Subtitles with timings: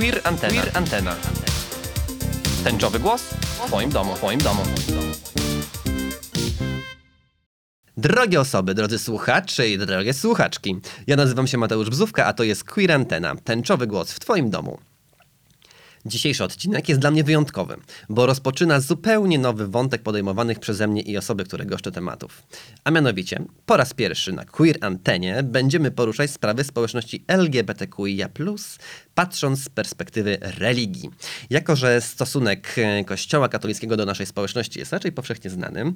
[0.00, 0.62] Queer Antena.
[0.62, 1.16] Queer Antena.
[2.64, 4.62] Tęczowy głos w Twoim domu, Twoim domu.
[7.96, 10.80] Drogie osoby, drodzy słuchacze i drogie słuchaczki.
[11.06, 13.34] Ja nazywam się Mateusz Bzówka, a to jest Queer Antena.
[13.44, 14.78] Tęczowy głos w Twoim domu.
[16.06, 17.76] Dzisiejszy odcinek jest dla mnie wyjątkowy,
[18.08, 22.42] bo rozpoczyna zupełnie nowy wątek podejmowanych przeze mnie i osoby, które goszczę tematów.
[22.84, 28.28] A mianowicie, po raz pierwszy na Queer Antenie będziemy poruszać sprawy społeczności LGBTQIA+,
[29.14, 31.10] patrząc z perspektywy religii.
[31.50, 35.92] Jako, że stosunek e, Kościoła katolickiego do naszej społeczności jest raczej powszechnie znanym, no,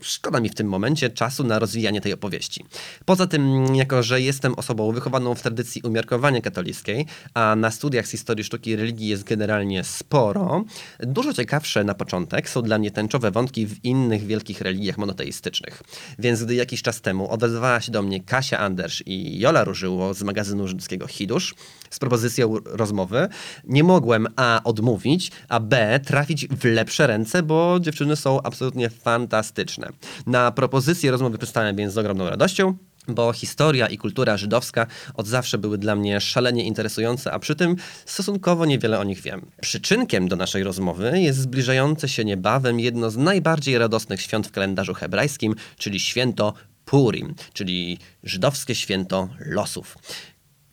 [0.00, 2.64] Szkoda mi w tym momencie czasu na rozwijanie tej opowieści.
[3.04, 8.10] Poza tym, jako że jestem osobą wychowaną w tradycji umiarkowania katolickiej, a na studiach z
[8.10, 10.64] historii sztuki i religii jest generalnie sporo,
[11.00, 15.82] dużo ciekawsze na początek są dla mnie tęczowe wątki w innych wielkich religiach monoteistycznych.
[16.18, 20.22] Więc gdy jakiś czas temu odezwała się do mnie Kasia Andersz i Jola Różyło z
[20.22, 21.54] magazynu żydowskiego Hidusz
[21.90, 23.28] z propozycją rozmowy,
[23.64, 29.88] nie mogłem a odmówić, a b trafić w lepsze ręce, bo dziewczyny są absolutnie fantastyczne.
[30.26, 32.74] Na propozycję rozmowy przystałem więc z ogromną radością
[33.08, 37.76] bo historia i kultura żydowska od zawsze były dla mnie szalenie interesujące, a przy tym
[38.06, 39.46] stosunkowo niewiele o nich wiem.
[39.60, 44.94] Przyczynkiem do naszej rozmowy jest zbliżające się niebawem jedno z najbardziej radosnych świąt w kalendarzu
[44.94, 49.98] hebrajskim, czyli święto Purim, czyli żydowskie święto losów.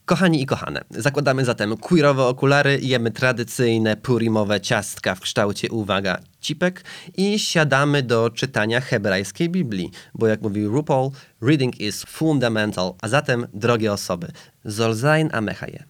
[0.06, 6.84] Kochani i kochane, zakładamy zatem queerowe okulary, jemy tradycyjne purimowe ciastka w kształcie, uwaga, cipek
[7.18, 13.48] i siadamy do czytania hebrajskiej Biblii, bo jak mówił RuPaul, reading is fundamental, a zatem,
[13.54, 14.28] drogie osoby,
[14.66, 15.84] zolzain amechaje,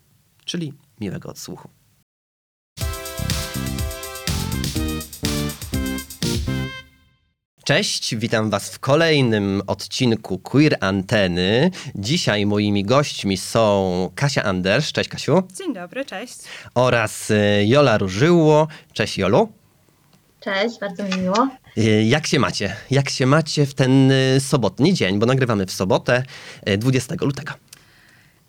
[0.45, 1.80] czyli miłego odsłuchu.
[7.71, 11.71] Cześć, witam Was w kolejnym odcinku Queer Anteny.
[11.95, 16.37] Dzisiaj moimi gośćmi są Kasia Anders, cześć Kasiu, Dzień dobry, cześć.
[16.75, 19.51] oraz y, Jola Różyło, cześć Jolu.
[20.39, 21.47] Cześć, bardzo mi miło.
[21.77, 22.75] Y, Jak się macie?
[22.89, 26.23] Jak się macie w ten y, sobotni dzień, bo nagrywamy w sobotę
[26.69, 27.53] y, 20 lutego.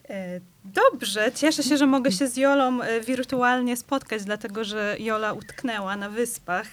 [0.09, 5.97] E, Dobrze, cieszę się, że mogę się z Jolą wirtualnie spotkać, dlatego że Jola utknęła
[5.97, 6.66] na wyspach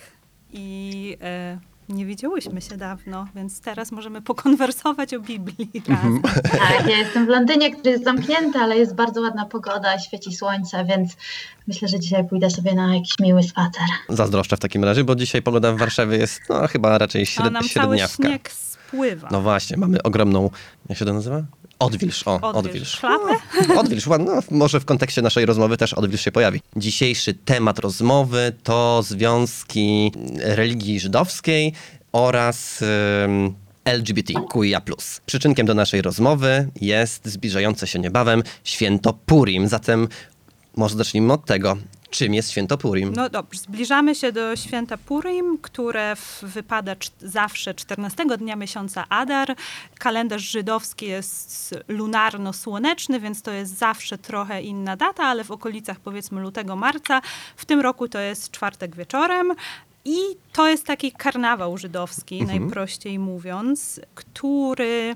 [0.54, 1.60] i e,
[1.94, 6.22] nie widziałyśmy się dawno, więc teraz możemy pokonwersować o Biblii razem.
[6.52, 10.86] Tak, ja jestem w Londynie, który jest zamknięty, ale jest bardzo ładna pogoda, świeci słońce,
[10.86, 11.18] więc
[11.68, 13.84] myślę, że dzisiaj pójdę sobie na jakiś miły spacer.
[14.10, 17.54] Zazdroszczę w takim razie, bo dzisiaj pogoda w Warszawie jest no, chyba raczej A śred,
[17.54, 18.24] nam cały średniawka.
[18.24, 19.28] śnieg spływa.
[19.32, 20.50] No właśnie, mamy ogromną,
[20.90, 21.44] jak się to nazywa?
[21.80, 23.04] Odwilż, o, Odwilż.
[23.04, 23.70] odwilż.
[23.70, 26.62] No, odwilż, no, może w kontekście naszej rozmowy też odwilż się pojawi.
[26.76, 31.74] Dzisiejszy temat rozmowy to związki religii żydowskiej
[32.12, 34.82] oraz ym, LGBTQIA+.
[35.26, 40.08] Przyczynkiem do naszej rozmowy jest zbliżające się niebawem święto Purim, zatem
[40.76, 41.78] może zacznijmy od tego.
[42.10, 43.14] Czym jest święto Purim?
[43.16, 49.56] No dobrze, zbliżamy się do święta Purim, które wypada zawsze 14 dnia miesiąca Adar.
[50.00, 56.42] Kalendarz żydowski jest lunarno-słoneczny, więc to jest zawsze trochę inna data, ale w okolicach powiedzmy
[56.42, 57.22] lutego, marca.
[57.56, 59.54] W tym roku to jest czwartek wieczorem.
[60.06, 60.18] I
[60.54, 65.16] to jest taki karnawał żydowski, najprościej mówiąc, który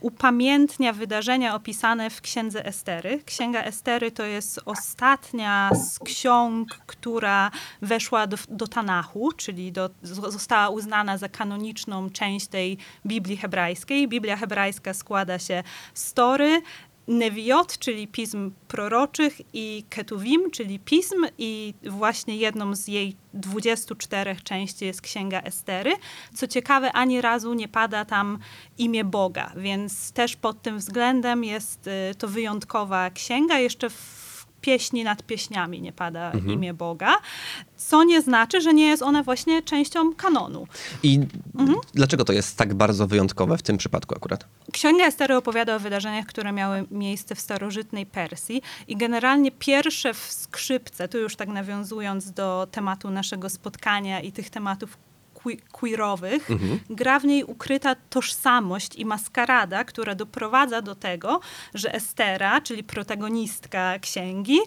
[0.00, 3.22] upamiętnia wydarzenia opisane w Księdze Estery.
[3.24, 7.50] Księga Estery to jest ostatnia z ksiąg, która
[7.82, 14.08] weszła do, do Tanachu, czyli do, została uznana za kanoniczną część tej Biblii hebrajskiej.
[14.08, 15.62] Biblia hebrajska składa się
[15.94, 16.62] z Tory,
[17.08, 24.84] Neviot, czyli pism proroczych i Ketuvim, czyli pism i właśnie jedną z jej 24 części
[24.84, 25.92] jest Księga Estery.
[26.34, 28.38] Co ciekawe, ani razu nie pada tam
[28.78, 33.58] imię Boga, więc też pod tym względem jest y, to wyjątkowa księga.
[33.58, 34.25] Jeszcze w
[34.66, 37.14] pieśni nad pieśniami nie pada imię Boga,
[37.76, 40.66] co nie znaczy, że nie jest ona właśnie częścią kanonu.
[41.02, 41.20] I
[41.94, 44.46] dlaczego to jest tak bardzo wyjątkowe w tym przypadku akurat?
[44.72, 50.32] Księga Estery opowiada o wydarzeniach, które miały miejsce w starożytnej Persji i generalnie pierwsze w
[50.32, 54.98] skrzypce, tu już tak nawiązując do tematu naszego spotkania i tych tematów
[55.46, 56.48] que- queerowych,
[56.90, 61.40] gra w niej ukryta tożsamość i maskarada, która doprowadza do tego,
[61.74, 64.58] że Estera, czyli protagonistka księgi,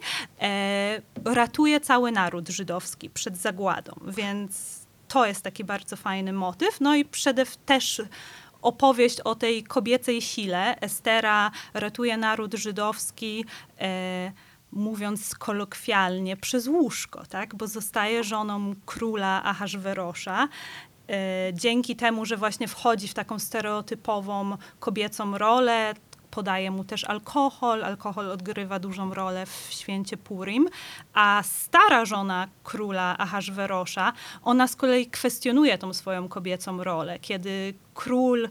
[0.41, 6.81] e, ratuje cały naród żydowski przed zagładą, więc to jest taki bardzo fajny motyw.
[6.81, 8.01] No i przede też
[8.61, 10.75] opowieść o tej kobiecej sile.
[10.81, 13.45] Estera ratuje naród żydowski,
[13.79, 14.31] e,
[14.71, 17.55] mówiąc kolokwialnie, przez łóżko, tak?
[17.55, 20.47] bo zostaje żoną króla Ahaswerosza.
[21.09, 25.93] E, dzięki temu, że właśnie wchodzi w taką stereotypową kobiecą rolę,
[26.31, 27.83] podaje mu też alkohol.
[27.83, 30.69] Alkohol odgrywa dużą rolę w święcie Purim.
[31.13, 34.13] A stara żona króla Ahasverosza,
[34.43, 37.19] ona z kolei kwestionuje tą swoją kobiecą rolę.
[37.19, 38.49] Kiedy król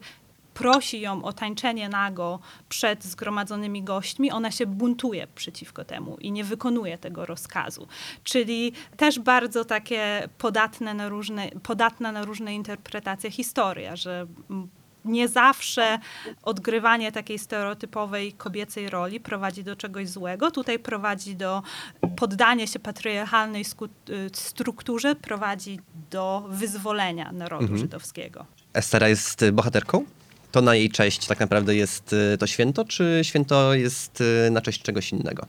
[0.58, 2.38] prosi ją o tańczenie nago
[2.68, 7.88] przed zgromadzonymi gośćmi, ona się buntuje przeciwko temu i nie wykonuje tego rozkazu.
[8.24, 14.26] Czyli też bardzo takie podatne na różne, podatna na różne interpretacje historia, że
[15.04, 15.98] nie zawsze
[16.42, 20.50] odgrywanie takiej stereotypowej kobiecej roli prowadzi do czegoś złego.
[20.50, 21.62] Tutaj prowadzi do
[22.16, 23.64] poddanie się patriarchalnej
[24.32, 27.78] strukturze, prowadzi do wyzwolenia narodu mhm.
[27.78, 28.46] żydowskiego.
[28.74, 30.04] Estera jest bohaterką?
[30.52, 34.60] To na jej cześć tak naprawdę jest y, to święto, czy święto jest y, na
[34.60, 35.46] cześć czegoś innego?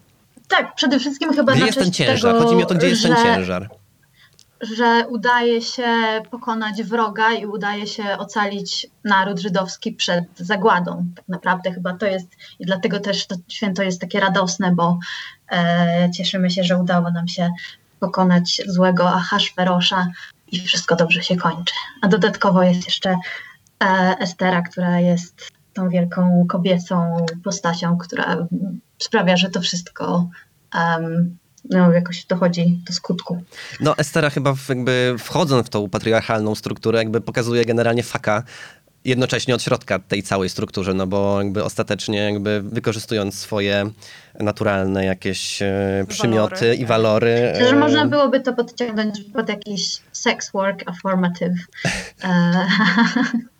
[0.47, 2.33] Tak, przede wszystkim chyba gdzie na jest ten ciężar?
[2.33, 3.69] Tego, Chodzi mi o to, gdzie jest że, ten ciężar.
[4.61, 5.87] Że udaje się
[6.31, 11.05] pokonać wroga i udaje się ocalić naród żydowski przed zagładą.
[11.15, 12.27] Tak naprawdę chyba to jest
[12.59, 14.99] i dlatego też to święto jest takie radosne, bo
[15.51, 17.51] e, cieszymy się, że udało nam się
[17.99, 20.07] pokonać złego Ahasferosza
[20.51, 21.73] i wszystko dobrze się kończy.
[22.01, 23.15] A dodatkowo jest jeszcze
[24.19, 28.47] Estera, która jest tą wielką kobiecą postacią, która
[28.97, 30.29] sprawia, że to wszystko
[30.75, 31.37] um,
[31.69, 33.43] no, jakoś dochodzi do skutku.
[33.79, 38.43] No, Estera chyba jakby wchodząc w tą patriarchalną strukturę, jakby pokazuje generalnie faka
[39.05, 43.89] jednocześnie od środka tej całej strukturze, no bo jakby ostatecznie jakby wykorzystując swoje
[44.39, 46.75] naturalne jakieś e, przymioty walory.
[46.75, 47.51] i walory.
[47.53, 51.53] Myślę, że e, można byłoby to podciągnąć pod jakiś sex work affirmative.
[52.23, 52.29] E,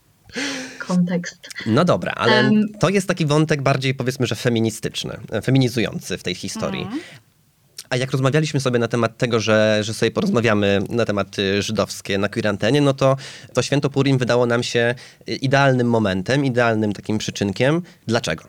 [0.80, 1.50] kontekst.
[1.66, 6.36] No dobra, ale um, to jest taki wątek bardziej powiedzmy, że feministyczny, feminizujący w tej
[6.36, 6.82] historii.
[6.82, 7.00] Mm.
[7.90, 12.30] A jak rozmawialiśmy sobie na temat tego, że, że sobie porozmawiamy na tematy żydowskie na
[12.30, 13.18] Quirantenie, no to
[13.54, 14.96] to święto Purim wydało nam się
[15.28, 17.82] idealnym momentem, idealnym takim przyczynkiem.
[18.08, 18.44] Dlaczego?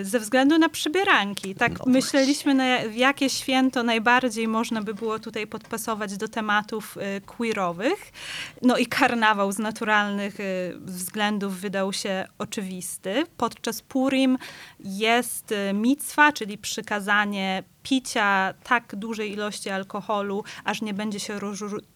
[0.00, 1.54] Y, ze względu na przybieranki.
[1.54, 7.20] Tak no myśleliśmy, na jakie święto najbardziej można by było tutaj podpasować do tematów y,
[7.20, 8.12] queerowych.
[8.62, 13.24] No i karnawał z naturalnych y, względów wydał się oczywisty.
[13.36, 14.38] Podczas Purim
[14.80, 21.38] jest mitwa, czyli przykazanie picia tak dużej ilości alkoholu, aż nie będzie się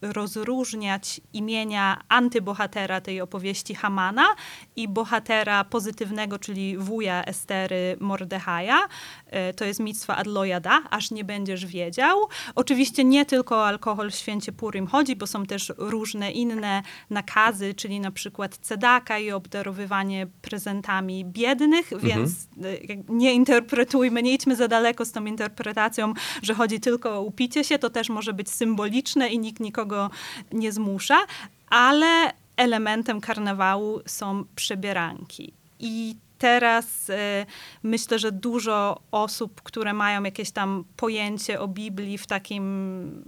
[0.01, 4.25] rozróżniać imienia antybohatera tej opowieści Hamana
[4.75, 8.79] i bohatera pozytywnego, czyli wuja Estery Mordechaja.
[9.25, 12.17] E, to jest mitstwa Adlojada, aż nie będziesz wiedział.
[12.55, 17.73] Oczywiście nie tylko o alkohol w święcie Purim chodzi, bo są też różne inne nakazy,
[17.73, 22.13] czyli na przykład cedaka i obdarowywanie prezentami biednych, mhm.
[22.13, 25.78] więc e, nie interpretujmy, nie idźmy za daleko z tą interpretacją,
[26.41, 27.79] że chodzi tylko o upicie się.
[27.79, 30.09] To też może być symboliczne i nikt nikogo
[30.51, 31.17] nie zmusza,
[31.69, 35.53] ale elementem karnawału są przebieranki.
[35.79, 37.13] I teraz y,
[37.83, 43.23] myślę, że dużo osób, które mają jakieś tam pojęcie o Biblii w takim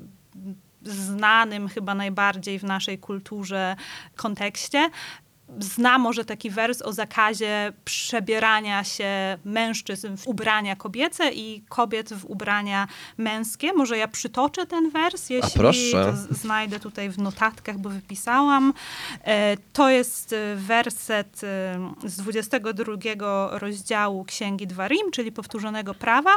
[0.83, 3.75] znanym chyba najbardziej w naszej kulturze
[4.15, 4.89] kontekście,
[5.59, 12.25] zna może taki wers o zakazie przebierania się mężczyzn w ubrania kobiece i kobiet w
[12.25, 12.87] ubrania
[13.17, 13.73] męskie.
[13.73, 15.61] Może ja przytoczę ten wers, jeśli
[16.29, 18.73] znajdę tutaj w notatkach, bo wypisałam.
[19.23, 22.93] E, to jest e, werset e, z 22
[23.51, 26.31] rozdziału Księgi Dwarim, czyli powtórzonego prawa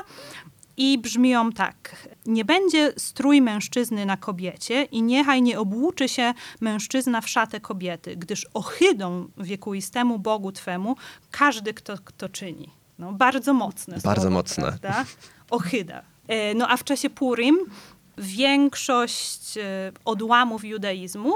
[0.76, 2.08] i brzmią tak.
[2.26, 8.16] Nie będzie strój mężczyzny na kobiecie i niechaj nie obłuczy się mężczyzna w szatę kobiety,
[8.16, 10.96] gdyż ohydą wiekuistemu Bogu Twemu
[11.30, 12.70] każdy, kto, kto czyni.
[12.98, 14.62] No, bardzo mocne Bardzo słowo, mocne.
[14.62, 15.04] Prawda?
[15.50, 16.02] Ohyda.
[16.28, 17.58] E, no a w czasie Purim
[18.18, 21.32] większość e, odłamów judaizmu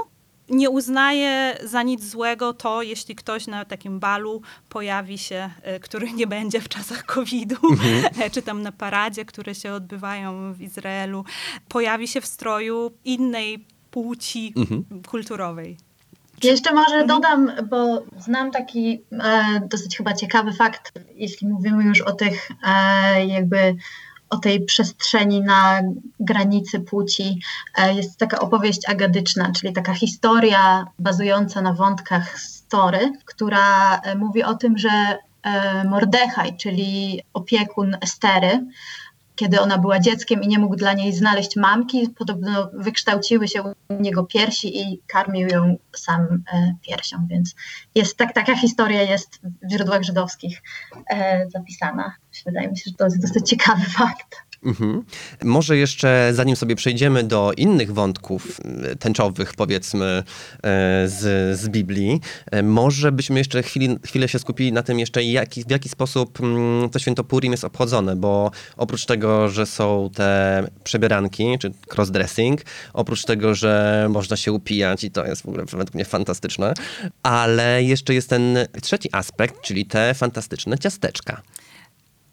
[0.49, 6.11] nie uznaje za nic złego to, jeśli ktoś na takim balu pojawi się, e, który
[6.13, 8.31] nie będzie w czasach COVID-u, mhm.
[8.33, 11.25] czy tam na paradzie, które się odbywają w Izraelu,
[11.69, 15.03] pojawi się w stroju innej płci mhm.
[15.07, 15.77] kulturowej.
[16.43, 17.07] Jeszcze może mhm.
[17.07, 23.25] dodam, bo znam taki e, dosyć chyba ciekawy fakt, jeśli mówimy już o tych e,
[23.25, 23.75] jakby
[24.29, 25.81] o tej przestrzeni na
[26.19, 27.39] granicy płci.
[27.77, 34.43] E, jest taka opowieść agadyczna, czyli taka historia bazująca na wątkach story, która e, mówi
[34.43, 34.89] o tym, że
[35.43, 38.65] e, Mordechaj, czyli opiekun Estery,
[39.39, 43.73] kiedy ona była dzieckiem i nie mógł dla niej znaleźć mamki, podobno wykształciły się u
[43.89, 47.55] niego piersi i karmił ją sam e, piersią, więc
[47.95, 50.61] jest tak, taka historia jest w źródłach żydowskich
[51.09, 52.13] e, zapisana.
[52.45, 54.48] Wydaje mi się, że to jest dosyć ciekawy fakt.
[54.63, 55.03] Mhm.
[55.43, 58.59] Może jeszcze, zanim sobie przejdziemy do innych wątków
[58.91, 60.23] y, tęczowych, powiedzmy, e,
[61.07, 65.21] z, z Biblii, e, może byśmy jeszcze chwili, chwilę się skupili na tym jeszcze,
[65.67, 70.63] w jaki sposób mm, to święto Purim jest obchodzone, bo oprócz tego, że są te
[70.83, 72.61] przebieranki, czy crossdressing,
[72.93, 76.73] oprócz tego, że można się upijać i to jest w ogóle według mnie fantastyczne,
[77.23, 81.41] ale jeszcze jest ten trzeci aspekt, czyli te fantastyczne ciasteczka.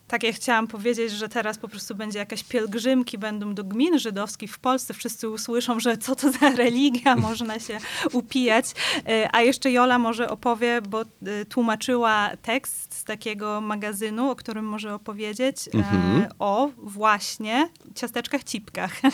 [0.09, 4.53] Tak, ja chciałam powiedzieć, że teraz po prostu będzie jakaś pielgrzymki, będą do gmin żydowskich
[4.55, 4.95] w Polsce.
[4.95, 7.79] Wszyscy usłyszą, że co to za religia, można się
[8.13, 8.67] upijać.
[9.09, 11.05] E, A jeszcze Jola może opowie, bo e,
[11.49, 16.27] tłumaczyła tekst z takiego magazynu, o którym może opowiedzieć, e, Mhm.
[16.39, 18.93] o właśnie ciasteczkach cipkach.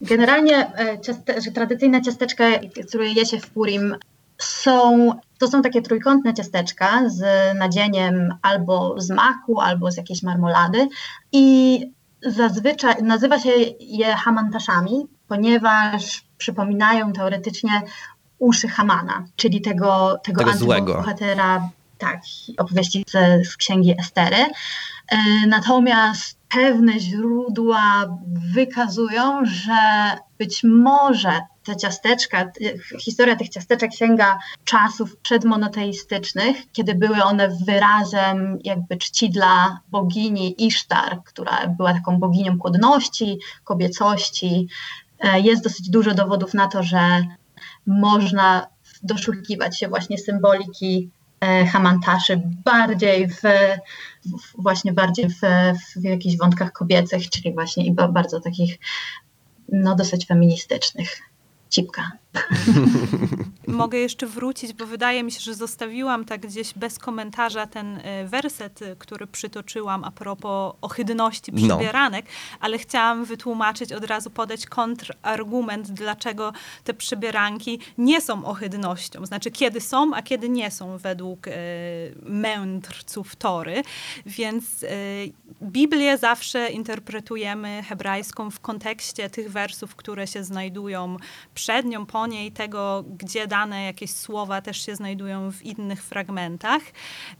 [0.00, 0.72] Generalnie
[1.06, 2.44] ciaste, że tradycyjne ciasteczka,
[2.88, 3.96] które je się w Purim,
[4.38, 7.24] są, to są takie trójkątne ciasteczka z
[7.58, 10.88] nadzieniem albo z maku, albo z jakiejś marmolady
[11.32, 11.80] i
[12.22, 13.50] zazwyczaj nazywa się
[13.80, 17.70] je hamantaszami, ponieważ przypominają teoretycznie
[18.38, 22.20] uszy Hamana, czyli tego, tego, Tego antybohatera tak,
[22.58, 24.36] opowieści z, z księgi Estery.
[25.08, 28.04] E, Natomiast pewne źródła
[28.54, 29.76] wykazują, że
[30.38, 32.50] być może te ciasteczka,
[33.00, 41.22] historia tych ciasteczek sięga czasów przedmonoteistycznych, kiedy były one wyrazem jakby czci dla bogini Isztar,
[41.24, 44.68] która była taką boginią płodności, kobiecości.
[45.20, 47.22] E, Jest dosyć dużo dowodów na to, że
[47.86, 48.66] można
[49.02, 53.40] doszukiwać się właśnie symboliki e, hamantaszy bardziej w,
[54.24, 55.40] w właśnie bardziej w,
[55.96, 58.78] w jakichś wątkach kobiecych, czyli właśnie i ba- bardzo takich
[59.68, 61.22] no dosyć feministycznych.
[61.70, 62.18] Cipka.
[63.68, 68.02] Mogę jeszcze wrócić, bo wydaje mi się, że zostawiłam tak gdzieś bez komentarza ten y,
[68.28, 71.76] werset, y, który przytoczyłam a propos ohydności No.
[71.76, 72.26] przybieranek,
[72.60, 76.52] ale chciałam wytłumaczyć, od razu podać kontrargument, dlaczego
[76.84, 79.26] te przybieranki nie są ohydnością.
[79.26, 81.52] Znaczy, kiedy są, a kiedy nie są według y,
[82.22, 83.82] mędrców Tory.
[84.26, 84.88] Więc y,
[85.62, 91.16] Biblię zawsze interpretujemy hebrajską w kontekście tych wersów, które się znajdują
[91.54, 96.82] przed nią, po niej, tego, gdzie dane jakieś słowa też się znajdują w innych fragmentach.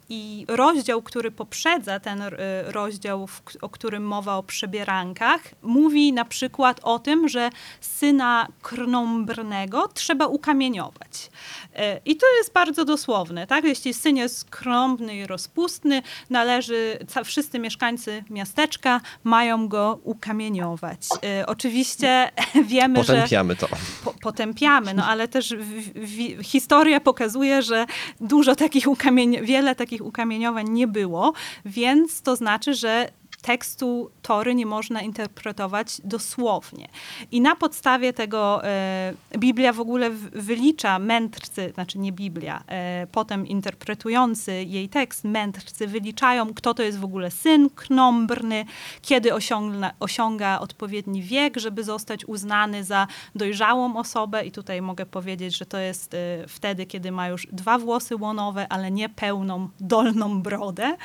[0.09, 2.33] I rozdział, który poprzedza ten y,
[2.67, 3.29] rozdział,
[3.61, 7.51] o którym mowa o przebierankach, mówi na przykład o tym, że
[7.81, 11.31] syna krnąbrnego trzeba ukamieniować.
[11.75, 13.65] Y, I to jest bardzo dosłowne, tak?
[13.65, 20.99] Jeśli syn jest krąbny i rozpustny, należy, wszyscy mieszkańcy miasteczka mają go ukamieniować.
[21.41, 22.31] Y, Oczywiście
[22.65, 23.69] wiemy, że Potępiamy to.
[24.05, 27.87] po, potępiamy, no ale też w, w, historia pokazuje, że
[28.21, 31.33] dużo takich ukamień, wiele takich ukamieniowań nie było,
[31.65, 33.09] więc to znaczy, że
[33.47, 36.89] tekstu Tory nie można interpretować dosłownie.
[37.31, 43.47] I na podstawie tego e, Biblia w ogóle wylicza mędrcy, znaczy nie Biblia, e, potem
[43.47, 48.65] interpretujący jej tekst, mędrcy wyliczają, kto to jest w ogóle syn krnąbrny,
[49.03, 54.47] kiedy osiągna, osiąga odpowiedni wiek, żeby zostać uznany za dojrzałą osobę.
[54.47, 58.67] I tutaj mogę powiedzieć, że to jest e, wtedy, kiedy ma już dwa włosy łonowe,
[58.69, 60.97] ale nie pełną dolną brodę.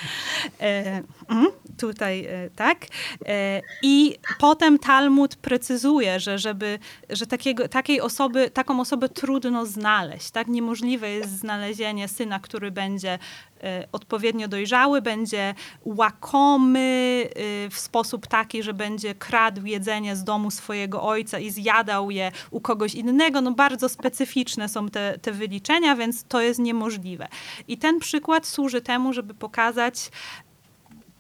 [1.28, 2.86] Mm, tutaj e, tak.
[3.26, 10.32] E, I potem Talmud precyzuje, że żeby, że takiego, takiej osoby, taką osobę trudno znaleźć.
[10.32, 13.20] Tak niemożliwe jest znalezienie syna, który będzie
[13.64, 20.52] e, odpowiednio dojrzały, będzie łakomy e, w sposób taki, że będzie kradł jedzenie z domu
[20.52, 23.42] swojego ojca i zjadał je u kogoś innego.
[23.42, 27.28] No bardzo specyficzne są te, te wyliczenia, więc to jest niemożliwe.
[27.68, 30.12] I ten przykład służy temu, żeby pokazać,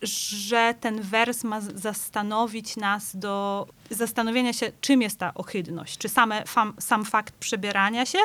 [0.01, 5.97] że ten wers ma zastanowić nas do zastanowienia się, czym jest ta ohydność.
[5.97, 8.19] Czy same, fam, sam fakt przebierania się,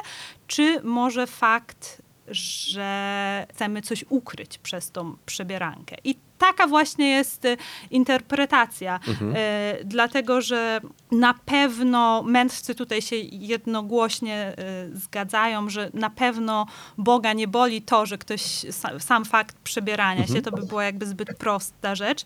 [0.46, 5.96] czy może fakt, że chcemy coś ukryć przez tą przebierankę.
[6.04, 7.56] I taka właśnie jest y,
[7.90, 9.00] interpretacja.
[9.34, 10.80] E, dlatego, że
[11.12, 14.54] na pewno mędrcy tutaj się jednogłośnie e,
[14.92, 16.66] zgadzają, że na pewno
[16.98, 18.40] Boga nie boli to, że ktoś
[18.70, 22.24] sa, sam fakt przebierania się, to by była jakby zbyt prosta rzecz,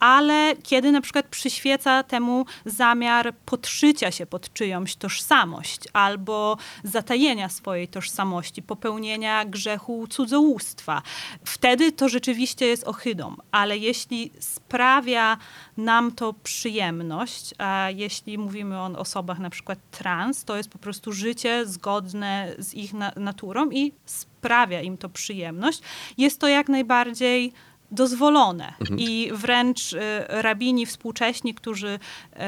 [0.00, 7.88] ale kiedy na przykład przyświeca temu zamiar podszycia się pod czyjąś tożsamość albo zatajenia swojej
[7.88, 11.02] tożsamości, popełnienia grzechu cudzołóstwa,
[11.44, 15.36] wtedy to rzeczywiście jest ohydą, ale jeśli sprawia
[15.76, 21.12] nam to przyjemność, a jeśli mówimy o osobach na przykład trans, to jest po prostu
[21.12, 25.80] życie zgodne z ich na naturą i sprawia im to przyjemność,
[26.18, 27.52] jest to jak najbardziej
[27.90, 28.72] dozwolone.
[28.96, 32.38] I wręcz y, rabini współcześni, którzy, y,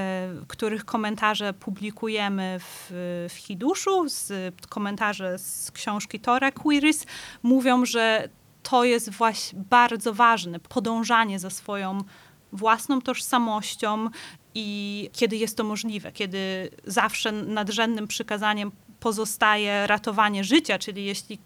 [0.47, 2.87] których komentarze publikujemy w,
[3.31, 4.33] w Hiduszu, z
[4.69, 7.07] komentarze z książki Tora Quiris,
[7.43, 8.29] mówią, że
[8.63, 12.05] to jest właśnie bardzo ważne, podążanie za swoją
[12.53, 14.09] własną tożsamością
[14.55, 21.39] i kiedy jest to możliwe, kiedy zawsze nadrzędnym przykazaniem pozostaje ratowanie życia, czyli jeśli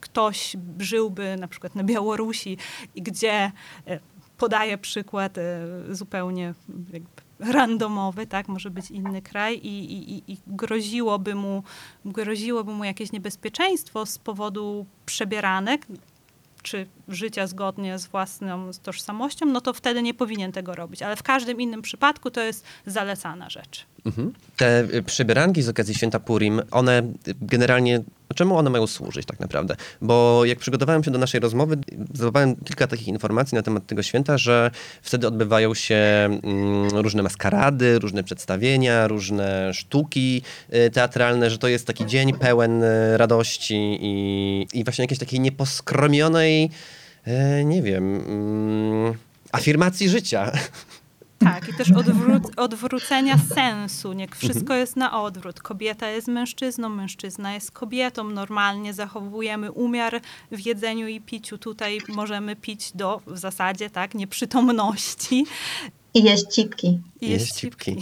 [0.00, 2.58] ktoś żyłby na przykład na Białorusi,
[2.96, 3.52] gdzie
[3.86, 4.00] e,
[4.38, 6.54] podaję przykład e, zupełnie
[7.38, 11.62] randomowy, tak, może być inny kraj i, i, i groziłoby, mu,
[12.04, 15.86] groziłoby mu jakieś niebezpieczeństwo z powodu przebieranek,
[16.62, 21.02] czy życia zgodnie z własną tożsamością, no to wtedy nie powinien tego robić.
[21.02, 23.86] Ale w każdym innym przypadku to jest zalecana rzecz.
[24.06, 24.32] Mhm.
[24.56, 27.02] Te y, przybieranki z okazji święta Purim, one
[27.40, 28.00] generalnie,
[28.34, 29.76] czemu one mają służyć tak naprawdę?
[30.00, 31.76] Bo jak przygotowałem się do naszej rozmowy,
[32.14, 34.70] zdobywałem kilka takich informacji na temat tego święta, że
[35.02, 40.42] wtedy odbywają się mm, różne maskarady, różne przedstawienia, różne sztuki
[40.74, 45.40] y, teatralne, że to jest taki dzień pełen y, radości i, i właśnie jakiejś takiej
[45.40, 46.70] nieposkromionej,
[47.28, 49.14] y, nie wiem, mm,
[49.52, 50.52] afirmacji życia.
[51.38, 54.12] Tak, i też odwró- odwrócenia sensu.
[54.12, 55.60] Nie wszystko jest na odwrót.
[55.60, 58.24] Kobieta jest mężczyzną, mężczyzna jest kobietą.
[58.24, 60.20] Normalnie zachowujemy umiar
[60.52, 61.58] w jedzeniu i piciu.
[61.58, 65.46] Tutaj możemy pić do w zasadzie tak nieprzytomności.
[66.14, 67.00] I jeść cipki.
[67.24, 67.96] I Jest cipki.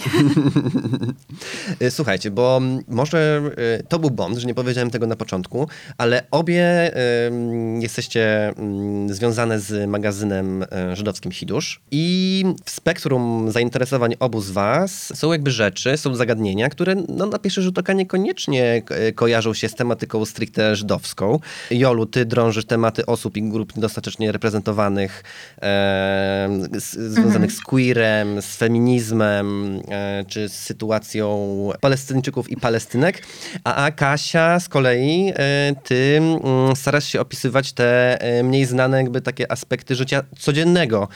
[1.91, 3.43] Słuchajcie, bo może
[3.81, 6.91] y, to był błąd, że nie powiedziałem tego na początku, ale obie
[7.27, 10.67] ym, jesteście ym, związane z magazynem y,
[10.97, 16.95] żydowskim Hidusz i w spektrum zainteresowań obu z was są jakby rzeczy, są zagadnienia, które
[17.09, 21.39] no, na pierwszy rzut oka niekoniecznie y, kojarzą się z tematyką stricte żydowską.
[21.71, 25.25] Jolu, ty drążysz tematy osób i grup niedostatecznie reprezentowanych,
[25.63, 27.61] e, z, związanych z
[28.03, 33.23] queerem, z feminizmem, e, czy z sytuacją Palestyńczyków i Palestynek,
[33.65, 38.97] a, a Kasia z kolei, e, ty mm, starasz się opisywać te e, mniej znane
[38.97, 41.09] jakby takie aspekty życia codziennego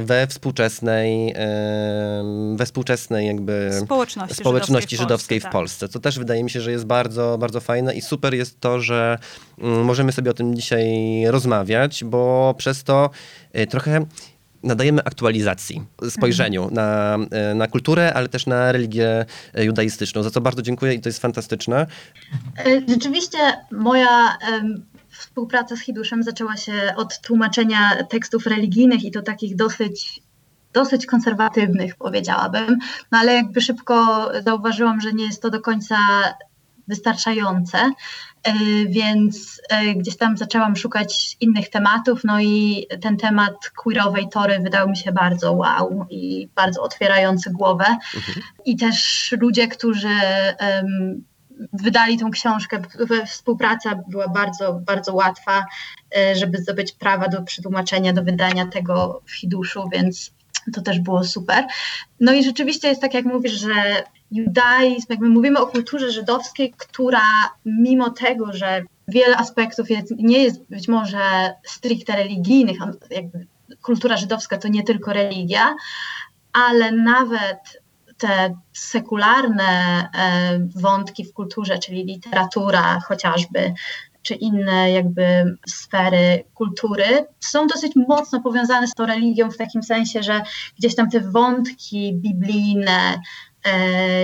[0.00, 1.34] we współczesnej,
[2.56, 6.50] we współczesnej jakby Społeczności, społeczności żydowskiej żydowskiej w w Polsce, Polsce, co też wydaje mi
[6.50, 9.18] się, że jest bardzo, bardzo fajne i super jest to, że
[9.58, 10.86] mm, możemy sobie o tym dzisiaj
[11.26, 13.10] rozmawiać, bo przez to
[13.70, 14.06] trochę
[14.66, 20.40] nadajemy aktualizacji, spojrzeniu na, e, na kulturę, ale też na religię e, judaistyczną, za co
[20.40, 21.86] bardzo dziękuję i to jest fantastyczne.
[22.58, 23.38] E, Rzeczywiście
[23.72, 24.38] moja
[25.08, 30.22] współpraca z Hiduszem zaczęła się od tłumaczenia tekstów religijnych i to takich dosyć,
[30.72, 32.78] dosyć konserwatywnych, powiedziałabym.
[33.12, 35.96] No ale jakby szybko zauważyłam, że nie jest to do końca
[36.88, 37.78] wystarczające,
[38.88, 44.88] więc e, gdzieś tam zaczęłam szukać innych tematów, no i ten temat queerowej tory wydał
[44.88, 47.84] mi się bardzo wow i bardzo otwierający głowę.
[48.64, 50.18] I też ludzie, którzy
[51.72, 52.82] wydali tą książkę,
[53.26, 55.64] współpraca była bardzo, bardzo łatwa,
[56.16, 60.30] e, żeby zdobyć prawa do przetłumaczenia, do wydania tego w Hiduszu, więc
[60.72, 61.66] to też było super.
[62.20, 63.72] No i rzeczywiście jest tak, jak mówisz, że
[64.30, 67.20] judaizm, jakby mówimy o kulturze żydowskiej, która
[67.64, 72.78] mimo tego, że wiele aspektów jest, nie jest być może stricte religijnych,
[73.82, 75.74] kultura żydowska to nie tylko religia,
[76.52, 77.82] ale nawet
[78.18, 79.64] te sekularne
[80.14, 83.74] e, wątki w kulturze, czyli literatura chociażby,
[84.22, 90.22] czy inne jakby sfery kultury, są dosyć mocno powiązane z tą religią w takim sensie,
[90.22, 90.42] że
[90.78, 93.20] gdzieś tam te wątki biblijne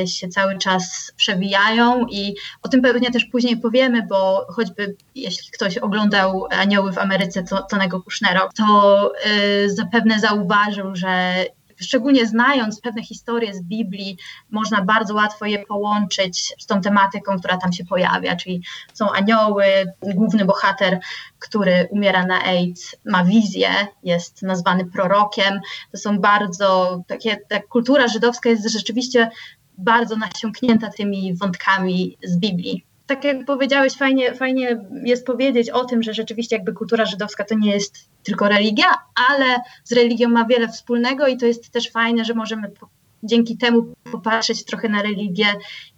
[0.07, 5.79] się cały czas przewijają i o tym pewnie też później powiemy, bo choćby jeśli ktoś
[5.79, 11.45] oglądał Anioły w Ameryce to, Tonego Kushnera, to e, zapewne zauważył, że
[11.83, 14.19] szczególnie znając pewne historie z Biblii,
[14.51, 18.63] można bardzo łatwo je połączyć z tą tematyką, która tam się pojawia, czyli
[18.95, 19.65] są anioły,
[20.03, 21.01] główny bohater,
[21.39, 23.69] który umiera na AIDS, ma wizję,
[24.03, 25.61] jest nazwany prorokiem.
[25.93, 29.31] To są bardzo takie, ta kultura żydowska jest rzeczywiście
[29.79, 36.03] bardzo nasiąknięta tymi wątkami z Biblii tak jak powiedziałeś, fajnie, fajnie jest powiedzieć o tym,
[36.03, 38.87] że rzeczywiście jakby kultura żydowska to nie jest tylko religia,
[39.31, 39.45] ale
[39.85, 42.89] z religią ma wiele wspólnego i to jest też fajne, że możemy po,
[43.23, 45.47] dzięki temu popatrzeć trochę na religię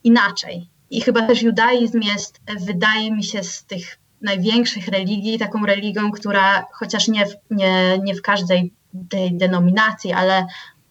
[0.05, 0.69] inaczej.
[0.91, 6.67] I chyba też judaizm jest, wydaje mi się, z tych największych religii, taką religią, która
[6.73, 8.73] chociaż nie w, nie, nie w każdej
[9.11, 10.47] tej denominacji, ale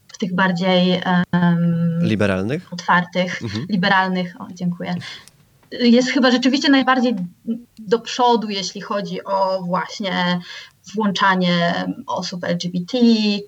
[0.07, 2.73] w tych bardziej um, Liberalnych?
[2.73, 3.65] otwartych, mhm.
[3.69, 4.95] liberalnych, o dziękuję,
[5.79, 7.15] jest chyba rzeczywiście najbardziej
[7.79, 10.39] do przodu, jeśli chodzi o właśnie
[10.95, 12.97] włączanie osób LGBT,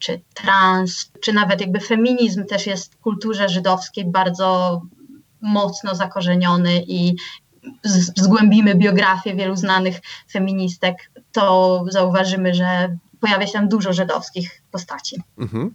[0.02, 4.82] czy trans, czy nawet jakby feminizm też jest w kulturze żydowskiej bardzo
[5.42, 7.16] mocno zakorzeniony i
[8.16, 9.96] zgłębimy biografię wielu znanych
[10.32, 15.16] feministek, to zauważymy, że pojawia się tam dużo żydowskich postaci.
[15.38, 15.74] Mhm.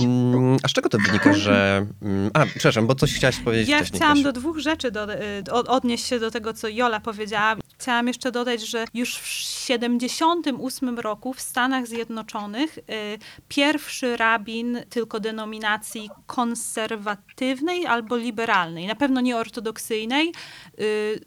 [0.00, 1.86] Mm, a z czego to wynika, że...
[2.02, 4.00] Mm, a, przepraszam, bo coś chciałaś powiedzieć Ja wcześniej.
[4.00, 7.56] chciałam do dwóch rzeczy do, y, odnieść się do tego, co Jola powiedziała.
[7.78, 12.82] Chciałam jeszcze dodać, że już w 78 roku w Stanach Zjednoczonych y,
[13.48, 20.32] pierwszy rabin tylko denominacji konserwatywnej albo liberalnej, na pewno nie ortodoksyjnej,
[20.80, 21.20] y,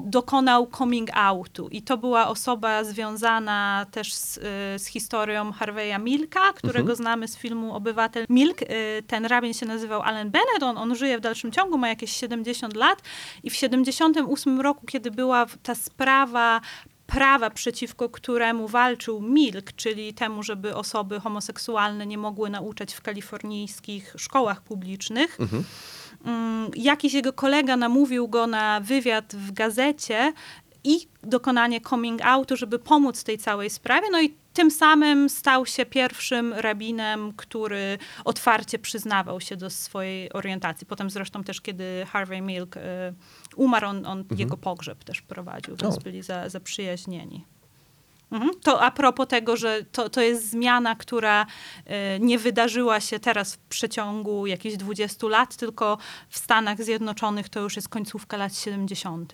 [0.00, 1.68] dokonał coming outu.
[1.68, 4.40] I to była osoba związana też z, y,
[4.78, 6.96] z historią Harveya Milka, którego mhm.
[6.96, 8.62] znamy z filmu Obywatel Milk.
[8.62, 8.66] Y,
[9.06, 12.76] ten rabin się nazywał Alan Bennett, on, on żyje w dalszym ciągu, ma jakieś 70
[12.76, 13.02] lat
[13.42, 16.60] i w 78 roku, kiedy była ta sprawa
[17.06, 24.14] prawa, przeciwko któremu walczył Milk, czyli temu, żeby osoby homoseksualne nie mogły nauczać w kalifornijskich
[24.18, 25.40] szkołach publicznych.
[25.40, 25.64] Mhm
[26.76, 30.32] jakiś jego kolega namówił go na wywiad w gazecie
[30.84, 34.08] i dokonanie coming outu, żeby pomóc tej całej sprawie.
[34.12, 40.86] No i tym samym stał się pierwszym rabinem, który otwarcie przyznawał się do swojej orientacji.
[40.86, 42.80] Potem zresztą też, kiedy Harvey Milk y,
[43.56, 44.40] umarł, on, on mhm.
[44.40, 46.00] jego pogrzeb też prowadził, więc o.
[46.00, 47.44] byli za, zaprzyjaźnieni.
[48.32, 48.50] Mhm.
[48.62, 53.54] To a propos tego, że to, to jest zmiana, która y, nie wydarzyła się teraz
[53.54, 59.32] w przeciągu jakichś 20 lat, tylko w Stanach Zjednoczonych to już jest końcówka lat 70.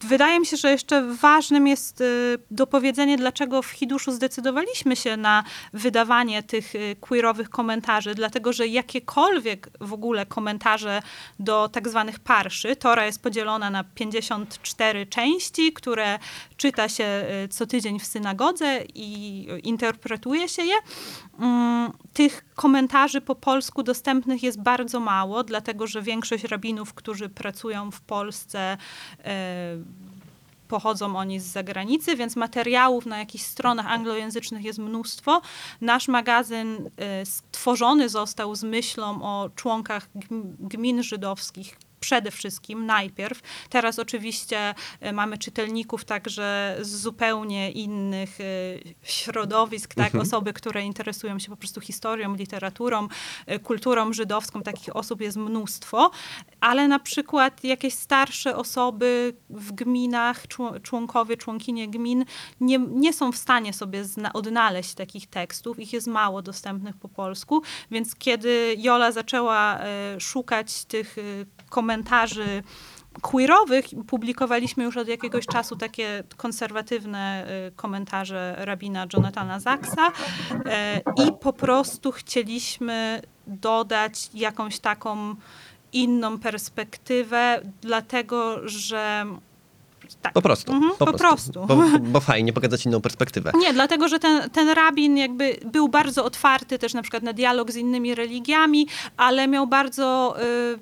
[0.00, 5.44] Wydaje mi się, że jeszcze ważnym jest y, dopowiedzenie, dlaczego w Hiduszu zdecydowaliśmy się na
[5.72, 11.02] wydawanie tych y, queerowych komentarzy, dlatego że jakiekolwiek w ogóle komentarze
[11.38, 16.18] do tak zwanych parszy, Tora jest podzielona na 54 części, które
[16.56, 17.04] czyta się
[17.44, 20.74] y, co tydzień w synagodze i interpretuje się je.
[21.38, 27.90] Mm, tych komentarzy po polsku dostępnych jest bardzo mało, dlatego że większość rabinów, którzy pracują
[27.90, 28.76] w Polsce,
[30.68, 35.42] pochodzą oni z zagranicy, więc materiałów na jakichś stronach anglojęzycznych jest mnóstwo.
[35.80, 36.76] Nasz magazyn
[37.22, 40.08] y, stworzony został z myślą o członkach
[40.60, 43.40] gmin żydowskich, przede wszystkim, najpierw.
[43.70, 48.44] Teraz oczywiście e, mamy czytelników także z zupełnie innych e,
[49.02, 50.06] środowisk, tak?
[50.06, 50.22] Mhm.
[50.22, 53.08] Osoby, które interesują się po prostu historią, literaturą,
[53.46, 54.62] e, kulturą żydowską.
[54.62, 56.10] Takich osób jest mnóstwo,
[56.60, 60.46] ale na przykład jakieś starsze osoby w gminach,
[60.82, 62.24] członkowie, członkinie gmin
[62.60, 65.78] nie, nie są w stanie sobie odnaleźć takich tekstów.
[65.78, 69.78] Ich jest mało dostępnych po polsku, więc kiedy Jola zaczęła
[70.18, 71.16] szukać tych
[71.68, 71.95] komentarzy
[73.22, 81.32] queerowych publikowaliśmy już od jakiegoś czasu takie konserwatywne y, komentarze rabina Jonathana Zaksa y, i
[81.40, 85.34] po prostu chcieliśmy dodać jakąś taką
[85.92, 89.26] inną perspektywę, dlatego że
[90.22, 90.32] tak.
[90.32, 90.72] Po prostu.
[90.72, 91.52] Mhm, po, po, prostu.
[91.52, 91.74] prostu.
[91.74, 93.52] Bo, bo, fajnie pokazać inną perspektywę.
[93.58, 97.70] Nie, dlatego, że ten, ten rabin jakby był bardzo otwarty też na przykład na dialog
[97.70, 100.36] z innymi religiami, ale miał bardzo...
[100.42, 100.78] Y,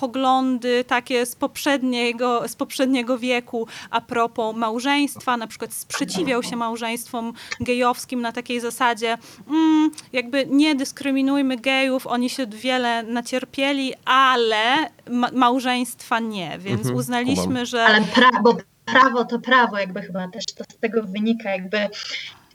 [0.00, 7.32] poglądy takie z poprzedniego, z poprzedniego wieku a propos małżeństwa, na przykład sprzeciwiał się małżeństwom
[7.60, 9.18] gejowskim na takiej zasadzie,
[9.50, 16.96] mm, jakby nie dyskryminujmy gejów, oni się wiele nacierpieli, ale ma małżeństwa nie, więc mhm,
[16.96, 17.84] uznaliśmy, że...
[17.84, 21.88] Ale pra bo prawo to prawo, jakby chyba też to z tego wynika, jakby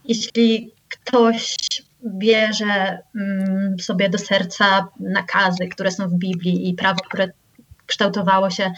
[0.06, 1.56] jeśli ktoś
[2.06, 7.28] bierze mm, sobie do serca nakazy, które są w Biblii i prawo, które
[7.86, 8.72] kształtowało się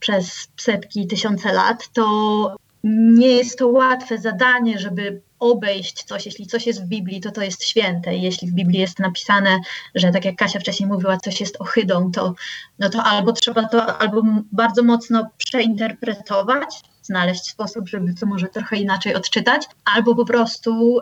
[0.00, 6.26] przez setki, tysiące lat, to nie jest to łatwe zadanie, żeby obejść coś.
[6.26, 8.14] Jeśli coś jest w Biblii, to to jest święte.
[8.14, 9.58] Jeśli w Biblii jest napisane,
[9.94, 12.34] że tak jak Kasia wcześniej mówiła, coś jest ohydą, to,
[12.78, 18.76] no to albo trzeba to albo bardzo mocno przeinterpretować, znaleźć sposób, żeby to może trochę
[18.76, 21.00] inaczej odczytać, albo po prostu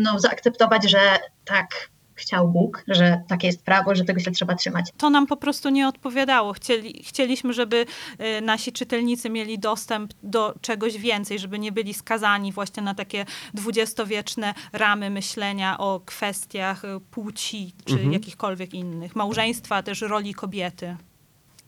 [0.00, 4.90] no, zaakceptować, że tak, chciał Bóg, że takie jest prawo, że tego się trzeba trzymać.
[4.96, 6.52] To nam po prostu nie odpowiadało.
[6.52, 7.86] Chcieli, chcieliśmy, żeby
[8.38, 13.26] y, nasi czytelnicy mieli dostęp do czegoś więcej, żeby nie byli skazani właśnie na takie
[13.54, 18.12] dwudziestowieczne ramy myślenia o kwestiach y, płci czy mhm.
[18.12, 19.16] jakichkolwiek innych.
[19.16, 20.96] Małżeństwa, też roli kobiety.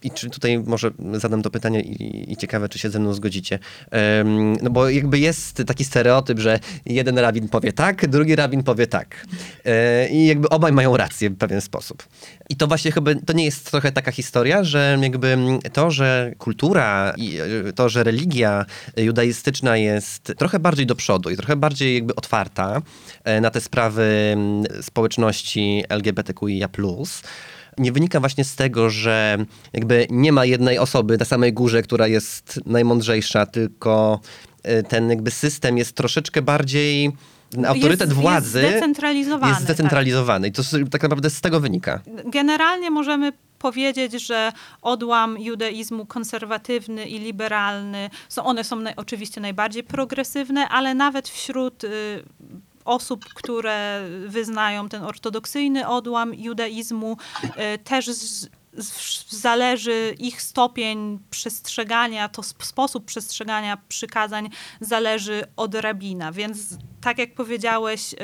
[0.02, 3.58] I czy tutaj może zadam to pytanie i, i ciekawe, czy się ze mną zgodzicie.
[3.90, 8.86] Em, no bo jakby jest taki stereotyp, że jeden rabin powie tak, drugi rabin powie
[8.86, 9.26] tak.
[9.64, 12.08] E, I jakby obaj mają rację w pewien sposób.
[12.48, 15.38] I to właśnie chyba, to nie jest trochę taka historia, że jakby
[15.72, 18.64] to, że kultura i e, to, że religia
[18.96, 22.82] judaistyczna jest trochę bardziej do przodu i trochę bardziej jakby otwarta
[23.24, 26.68] e, na te sprawy mm, społeczności LGBTQIA+,
[27.78, 29.38] nie wynika właśnie z tego, że
[29.72, 34.20] jakby nie ma jednej osoby na samej górze, która jest najmądrzejsza, tylko
[34.62, 37.12] e, ten jakby system jest troszeczkę bardziej
[37.66, 39.52] autorytet jest, władzy Jest zdecentralizowany.
[39.52, 40.48] jest zdecentralizowany.
[40.48, 42.00] I to tak naprawdę z tego wynika.
[42.16, 42.30] Tak.
[42.30, 49.82] Generalnie możemy powiedzieć, że odłam judaizmu konserwatywny i liberalny, są, one są naj, oczywiście najbardziej
[49.84, 51.88] progresywne, ale nawet wśród y,
[52.86, 58.48] osób, które wyznają ten ortodoksyjny odłam judaizmu, y, też z,
[59.28, 66.32] zależy ich stopień przestrzegania, to sp- sposób przestrzegania przykazań zależy od rabina.
[66.32, 66.58] Więc
[67.00, 68.16] tak jak powiedziałeś, y,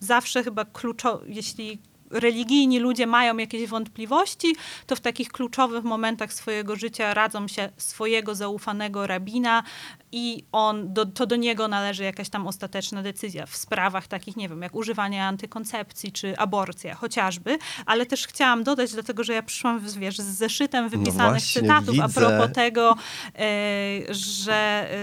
[0.00, 1.78] zawsze chyba kluczowe, jeśli
[2.10, 4.56] religijni ludzie mają jakieś wątpliwości,
[4.86, 9.62] to w takich kluczowych momentach swojego życia radzą się swojego zaufanego rabina
[10.12, 14.48] i on, do, to do niego należy jakaś tam ostateczna decyzja w sprawach takich, nie
[14.48, 19.80] wiem, jak używanie antykoncepcji czy aborcja chociażby, ale też chciałam dodać, dlatego że ja przyszłam
[19.98, 22.20] wiesz, z zeszytem wypisanych No właśnie, cytatów a widzę.
[22.20, 22.96] propos tego,
[23.38, 24.96] e, że e,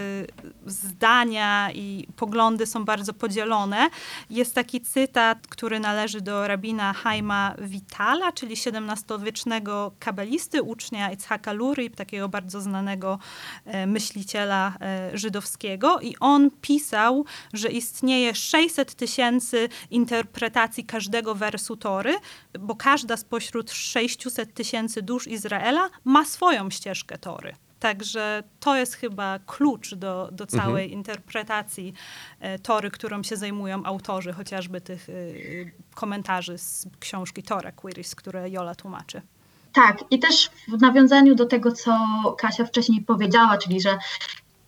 [0.66, 3.90] zdania i poglądy są bardzo podzielone.
[4.30, 11.90] Jest taki cytat, który należy do rabina Haima Vitala, czyli XVII-wiecznego kabalisty, ucznia Itzhaka Lury,
[11.90, 13.20] takiego bardzo znanego
[13.66, 14.74] e, myśliciela
[15.14, 16.00] żydowskiego.
[16.00, 22.16] I on pisał, że istnieje 600 tysięcy interpretacji każdego wersu Tory,
[22.60, 27.54] bo każda spośród 600 tysięcy dusz Izraela ma swoją ścieżkę Tory.
[27.80, 31.94] Także to jest chyba klucz do, do całej interpretacji
[32.40, 38.50] e, Tory, którą się zajmują autorzy chociażby tych y, komentarzy z książki Tora Quiris, które
[38.50, 39.22] Jola tłumaczy.
[39.74, 41.92] Tak, i też w nawiązaniu do tego, co
[42.40, 43.98] Kasia wcześniej powiedziała, czyli że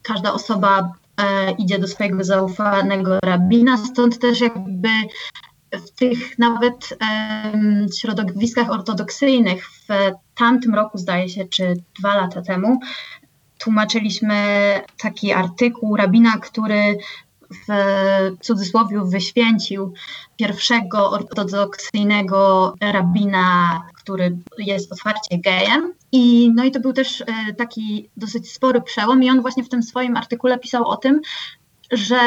[0.02, 4.90] każda osoba e, idzie do swojego zaufanego rabina, stąd też jakby
[5.74, 6.98] w tych nawet
[8.00, 9.88] środowiskach ortodoksyjnych w
[10.36, 12.80] tamtym roku, zdaje się, czy dwa lata temu,
[13.58, 14.36] tłumaczyliśmy
[14.98, 16.98] taki artykuł rabina, który
[17.50, 17.74] w
[18.42, 19.94] cudzysłowie wyświęcił
[20.36, 25.94] pierwszego ortodoksyjnego rabina, który jest otwarcie gejem.
[26.12, 27.26] I, no i to był też e,
[27.58, 31.22] taki dosyć spory przełom i on właśnie w tym swoim artykule pisał o tym,
[31.92, 32.20] że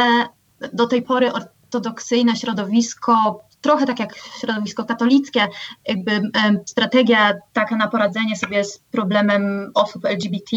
[0.73, 5.49] do tej pory ortodoksyjne środowisko, trochę tak jak środowisko katolickie,
[5.89, 10.57] jakby em, strategia taka na poradzenie sobie z problemem osób LGBT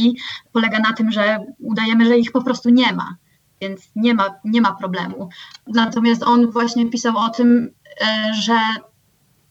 [0.52, 3.16] polega na tym, że udajemy, że ich po prostu nie ma
[3.62, 5.30] więc nie ma, nie ma problemu.
[5.68, 8.60] Natomiast on właśnie pisał o tym, e, że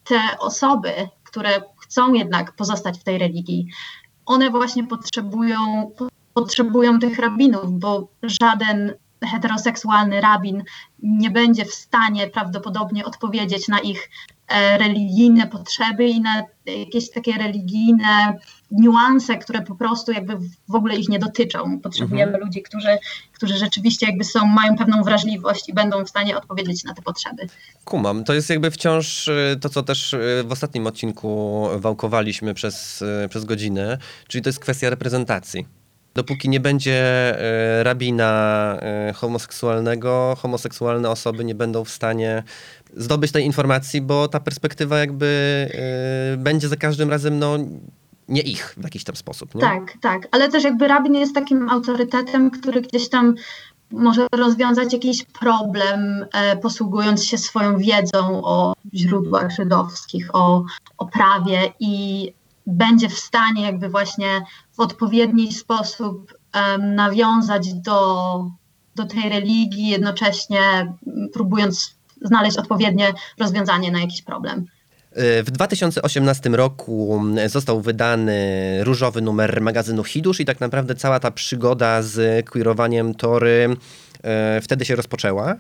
[0.05, 0.93] te osoby,
[1.25, 1.63] które
[1.95, 3.67] chcą jednak pozostać w tej religii,
[4.27, 5.91] one właśnie potrzebują,
[6.35, 10.63] potrzebują tych rabinów, bo żaden heteroseksualny rabin
[11.03, 14.11] nie będzie w stanie prawdopodobnie odpowiedzieć na ich
[14.49, 18.39] e, religijne potrzeby i na jakieś takie religijne
[18.75, 20.37] niuanse, które po prostu jakby
[20.69, 21.81] w ogóle ich nie dotyczą.
[21.81, 22.99] Potrzebujemy ludzi, którzy,
[23.33, 27.47] którzy rzeczywiście jakby są, mają pewną wrażliwość i będą w stanie odpowiedzieć na te potrzeby.
[27.85, 28.25] Kumam.
[28.25, 33.29] To jest jakby wciąż y, to, co też y, w ostatnim odcinku wałkowaliśmy przez, y,
[33.29, 35.67] przez godzinę, czyli to jest kwestia reprezentacji.
[36.15, 37.35] Dopóki nie będzie
[37.83, 38.79] rabina
[39.15, 42.43] homoseksualnego, homoseksualne osoby nie będą w stanie
[42.97, 45.69] zdobyć tej informacji, bo ta perspektywa jakby
[46.39, 47.59] będzie za każdym razem no,
[48.29, 49.55] nie ich w jakiś tam sposób.
[49.55, 49.61] Nie?
[49.61, 53.35] Tak, tak, ale też jakby rabin jest takim autorytetem, który gdzieś tam
[53.91, 60.65] może rozwiązać jakiś problem, e, posługując się swoją wiedzą o źródłach żydowskich, o,
[60.99, 62.33] o prawie i
[62.67, 68.51] będzie w stanie jakby właśnie w odpowiedni sposób em, nawiązać do,
[68.95, 70.95] do tej religii, jednocześnie
[71.33, 74.67] próbując znaleźć odpowiednie rozwiązanie na jakiś problem.
[75.17, 82.03] W 2018 roku został wydany różowy numer magazynu Hidusz i tak naprawdę cała ta przygoda
[82.03, 83.77] z queerowaniem Tory
[84.23, 85.57] e, wtedy się rozpoczęła.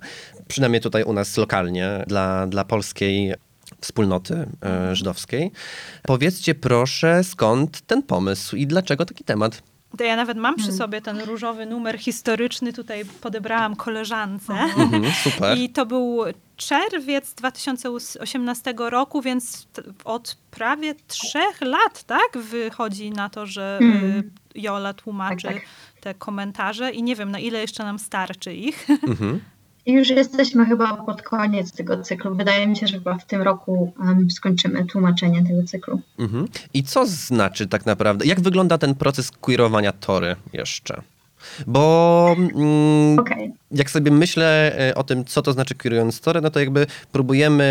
[0.48, 3.34] Przynajmniej tutaj u nas lokalnie, dla, dla polskiej
[3.80, 5.50] wspólnoty e, żydowskiej.
[6.02, 9.62] Powiedzcie proszę, skąd ten pomysł i dlaczego taki temat?
[9.98, 10.78] To ja nawet mam przy Hmm.
[10.78, 14.52] sobie ten różowy numer historyczny, tutaj podebrałam koleżance.
[14.52, 15.58] Mhm, super.
[15.58, 16.18] I to był
[16.56, 19.66] czerwiec 2018 roku, więc
[20.04, 23.94] od prawie trzech lat, tak, wychodzi na to, że Mm.
[24.18, 25.64] y, Jola tłumaczy Tak, tak.
[26.00, 28.86] te komentarze i nie wiem, na ile jeszcze nam starczy ich.
[28.90, 29.40] Mhm.
[29.86, 32.34] I już jesteśmy chyba pod koniec tego cyklu.
[32.34, 36.00] Wydaje mi się, że chyba w tym roku em, skończymy tłumaczenie tego cyklu.
[36.18, 36.48] Mhm.
[36.74, 41.02] I co znaczy tak naprawdę, jak wygląda ten proces queerowania Tory jeszcze?
[41.66, 43.52] Bo mm, Okej.
[43.70, 47.64] jak sobie myślę e, o tym, co to znaczy queerując Tory, no to jakby próbujemy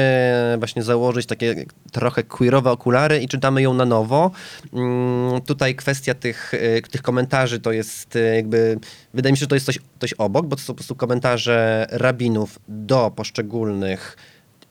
[0.59, 4.31] właśnie założyć takie trochę queerowe okulary i czytamy ją na nowo.
[4.73, 8.79] Mm, Tutaj kwestia tych, e, tych komentarzy to jest e, jakby,
[9.13, 11.87] wydaje mi się, że to jest coś, coś obok, bo to są po prostu komentarze
[11.91, 14.17] rabinów do poszczególnych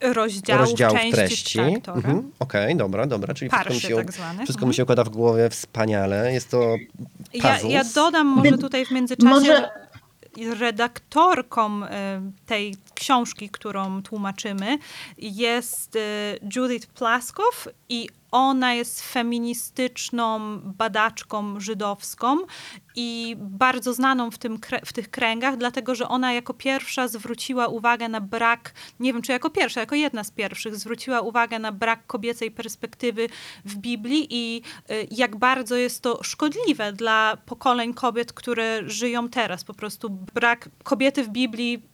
[0.03, 1.59] Rozdziałów, rozdziałów części treści.
[1.83, 1.97] Tak.
[1.97, 2.31] Mhm.
[2.39, 4.45] Okej, dobra, dobra, czyli wszystko mi Parszy się, tak zwany.
[4.45, 4.69] wszystko Mhm.
[4.69, 6.33] mi się układa w głowie wspaniale.
[6.33, 6.75] Jest to
[7.35, 9.69] Ja, ja dodam może tutaj w międzyczasie, może-
[10.39, 11.89] że redaktorką y,
[12.47, 14.79] tej książki, którą tłumaczymy,
[15.19, 16.01] jest y,
[16.57, 22.39] Judith Plaskow i ona jest feministyczną badaczką żydowską
[22.97, 28.09] i bardzo znaną w, tym, w tych kręgach, dlatego że ona jako pierwsza zwróciła uwagę
[28.09, 32.07] na brak, nie wiem czy jako pierwsza, jako jedna z pierwszych, zwróciła uwagę na brak
[32.07, 33.29] kobiecej perspektywy
[33.65, 39.65] w Biblii i y, jak bardzo jest to szkodliwe dla pokoleń kobiet, które żyją teraz.
[39.65, 41.92] Po prostu brak kobiety w Biblii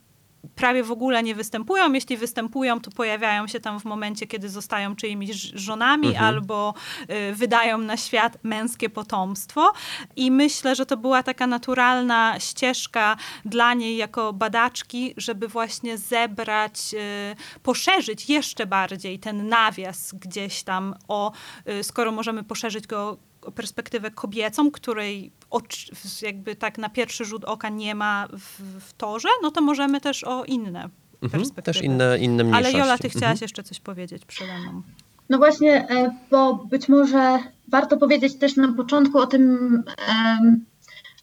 [0.55, 1.93] prawie w ogóle nie występują.
[1.93, 6.25] Jeśli występują, to pojawiają się tam w momencie, kiedy zostają czyimiś żonami Mhm.
[6.27, 6.75] albo
[7.31, 9.73] y, wydają na świat męskie potomstwo.
[10.17, 16.95] I myślę, że to była taka naturalna ścieżka dla niej jako badaczki, żeby właśnie zebrać,
[16.95, 21.33] y, poszerzyć jeszcze bardziej ten nawias gdzieś tam o,
[21.69, 25.33] y, skoro możemy poszerzyć go perspektywę kobiecą, której
[26.23, 30.25] jakby tak na pierwszy rzut oka nie ma w, w torze, no to możemy też
[30.25, 30.89] o inne
[31.23, 31.41] Mhm.
[31.43, 31.63] perspektywy.
[31.75, 32.79] Też inne, inne Ale mniejszości.
[32.79, 33.39] Jola, ty chciałaś Mhm.
[33.43, 34.83] jeszcze coś powiedzieć przede mną.
[35.29, 39.43] No właśnie, e, bo być może warto powiedzieć też na początku o tym,
[40.09, 40.65] em,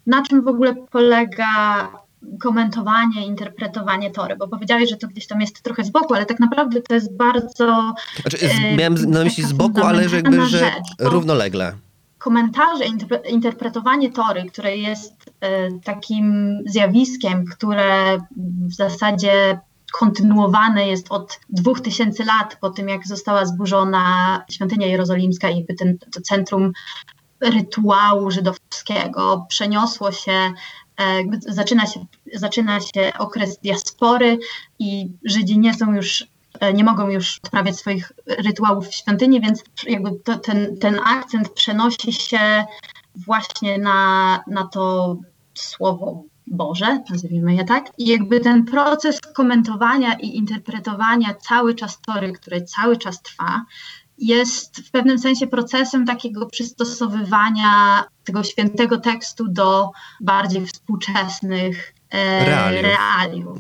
[0.08, 1.92] na czym w ogóle polega
[2.40, 6.40] komentowanie, interpretowanie tory, bo powiedziałeś, że to gdzieś tam jest trochę z boku, ale tak
[6.40, 10.46] naprawdę to jest bardzo Znaczy, e, miałem z- na myśli z boku, ale że jakby,
[10.46, 11.74] że rzecz, bo- równolegle.
[12.26, 18.18] Komentarze, interpre- interpretowanie tory, które jest e, takim zjawiskiem, które
[18.68, 19.60] w zasadzie
[19.92, 24.06] kontynuowane jest od 2000 lat po tym, jak została zburzona
[24.52, 26.72] świątynia jerozolimska i ten, to centrum
[27.42, 29.46] rytuału żydowskiego.
[29.50, 30.52] Przeniosło się,
[31.00, 34.38] e, zaczyna się, zaczyna się okres diaspory
[34.80, 36.28] i Żydzi nie są już
[36.74, 42.14] nie mogą już odprawiać swoich rytuałów w świątyni, więc jakby to, ten, ten akcent przenosi
[42.14, 42.66] się
[43.16, 45.16] właśnie na, na to
[45.54, 47.92] słowo Boże, nazwijmy je tak.
[47.98, 53.66] I jakby ten proces komentowania i interpretowania cały czas tory, który cały czas trwa,
[54.18, 59.92] jest w pewnym sensie procesem takiego przystosowywania tego świętego tekstu do
[60.22, 62.84] bardziej współczesnych e, Realiów.
[62.84, 63.58] realiów.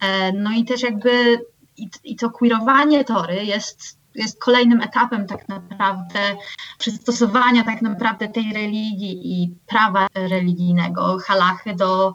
[0.00, 1.38] E, no i też jakby
[1.76, 6.36] i, i to queerowanie tory jest, jest kolejnym etapem tak naprawdę
[6.78, 12.12] przystosowania tak naprawdę tej religii i prawa religijnego, halachy do,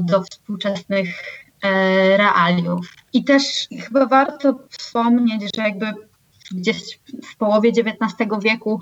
[0.00, 1.08] do współczesnych
[1.62, 2.94] e, realiów.
[3.12, 5.92] I też chyba warto wspomnieć, że jakby
[6.50, 8.80] gdzieś w połowie XIX wieku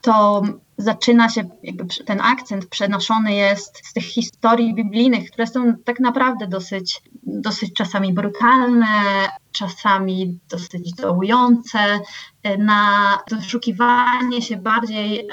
[0.00, 0.42] to
[0.78, 6.46] zaczyna się, jakby ten akcent przenoszony jest z tych historii biblijnych, które są tak naprawdę
[6.46, 8.86] dosyć, dosyć czasami brutalne,
[9.52, 11.78] czasami dosyć dołujące,
[12.42, 15.28] e, na doszukiwanie się bardziej,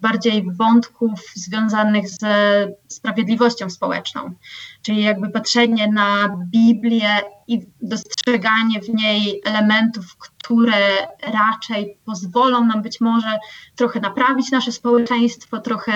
[0.00, 4.34] bardziej wątków związanych ze sprawiedliwością społeczną.
[4.82, 13.00] Czyli jakby patrzenie na Biblię i dostrzeganie w niej elementów, które raczej pozwolą nam być
[13.00, 13.38] może
[13.76, 15.92] trochę naprawić nasze społeczeństwo, trochę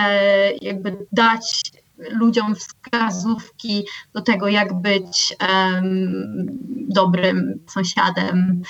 [0.61, 1.63] jakby dać
[1.99, 6.13] ludziom wskazówki do tego, jak być em,
[6.89, 8.63] dobrym sąsiadem,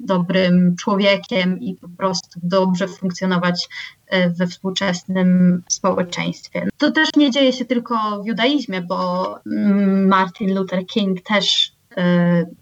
[0.00, 3.68] dobrym człowiekiem i po prostu dobrze funkcjonować
[4.06, 6.68] e, we współczesnym społeczeństwie.
[6.78, 11.72] To też nie dzieje się tylko w judaizmie, bo mm, Martin Luther King też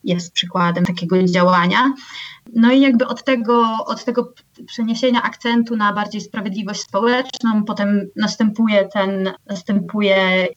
[0.05, 1.93] jest przykładem takiego działania.
[2.55, 4.33] No i jakby od tego, od tego
[4.67, 10.49] przeniesienia akcentu na bardziej sprawiedliwość społeczną, potem następuje ten, następuje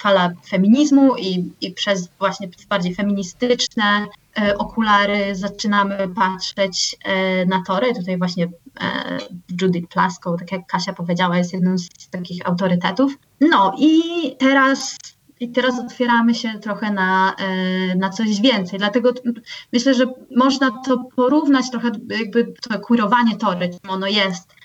[0.00, 4.06] fala feminizmu i, i przez właśnie bardziej feministyczne
[4.38, 7.94] e, okulary zaczynamy patrzeć e, na tory.
[7.94, 9.18] Tutaj właśnie e,
[9.60, 13.12] Judith Plaskow, tak jak Kasia powiedziała, jest jedną z takich autorytetów.
[13.40, 14.00] No i
[14.38, 14.96] teraz
[15.40, 18.78] i teraz otwieramy się trochę na, e, na coś więcej.
[18.78, 19.12] Dlatego
[19.72, 20.04] myślę, że
[20.36, 24.55] można to porównać trochę, jakby to kurowanie tory, czym ono jest,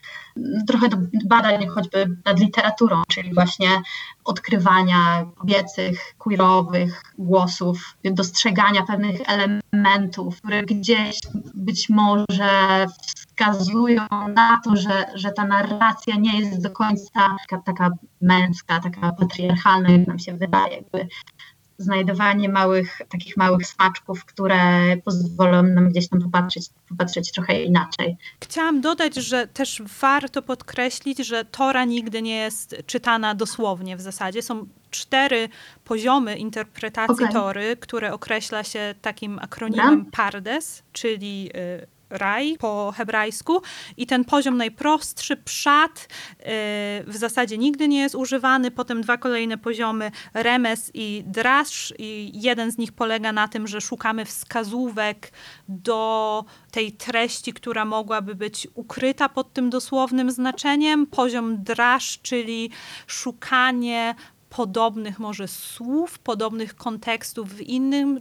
[0.67, 3.81] trochę do badań choćby nad literaturą, czyli właśnie
[4.23, 11.19] odkrywania kobiecych, queerowych głosów, dostrzegania pewnych elementów, które gdzieś
[11.53, 14.01] być może wskazują
[14.35, 17.89] na to, że, że ta narracja nie jest do końca taka, taka
[18.21, 20.75] męska, taka patriarchalna, jak nam się wydaje.
[20.75, 21.07] Jakby
[21.81, 28.17] znajdowanie małych, takich małych smaczków, które pozwolą nam gdzieś tam popatrzeć, popatrzeć trochę inaczej.
[28.43, 34.41] Chciałam dodać, że też warto podkreślić, że Tora nigdy nie jest czytana dosłownie w zasadzie.
[34.41, 35.49] Są cztery
[35.83, 37.33] poziomy interpretacji okay.
[37.33, 43.61] Tory, które określa się takim akronimem PARDES, czyli y, raj po hebrajsku
[43.97, 46.07] i ten poziom najprostszy, przad,
[46.39, 46.43] y,
[47.07, 48.71] w zasadzie nigdy nie jest używany.
[48.71, 53.81] Potem dwa kolejne poziomy, remes i drasz i jeden z nich polega na tym, że
[53.81, 55.31] szukamy wskazówek
[55.69, 61.07] do tej treści, która mogłaby być ukryta pod tym dosłownym znaczeniem.
[61.07, 62.69] Poziom drasz, czyli
[63.07, 64.15] szukanie
[64.51, 68.19] podobnych może słów, podobnych kontekstów w, innym,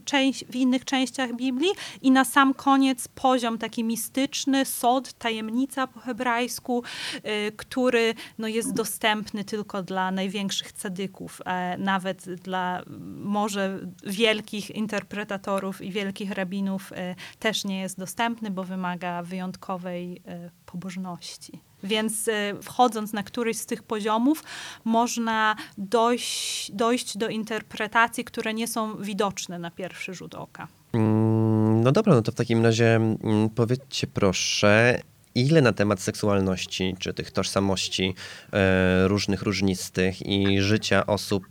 [0.51, 1.71] w innych częściach Biblii.
[2.03, 6.83] I na sam koniec poziom taki mistyczny, sod, tajemnica po hebrajsku,
[7.17, 12.83] y, który no, jest dostępny tylko dla największych cadyków, e, nawet dla
[13.17, 16.97] może wielkich interpretatorów i wielkich rabinów y,
[17.39, 21.61] też nie jest dostępny, bo wymaga wyjątkowej y, pobożności.
[21.83, 24.45] Więc e, wchodząc na któryś z tych poziomów,
[24.85, 30.69] można dojść, dojść do interpretacji, które nie są widoczne na pierwszy rzut oka.
[30.93, 35.01] Mm, no dobra, no to w takim razie mm, powiedzcie proszę,
[35.35, 38.15] ile na temat seksualności, czy tych tożsamości
[38.53, 41.47] e, różnych, różnistych i życia osób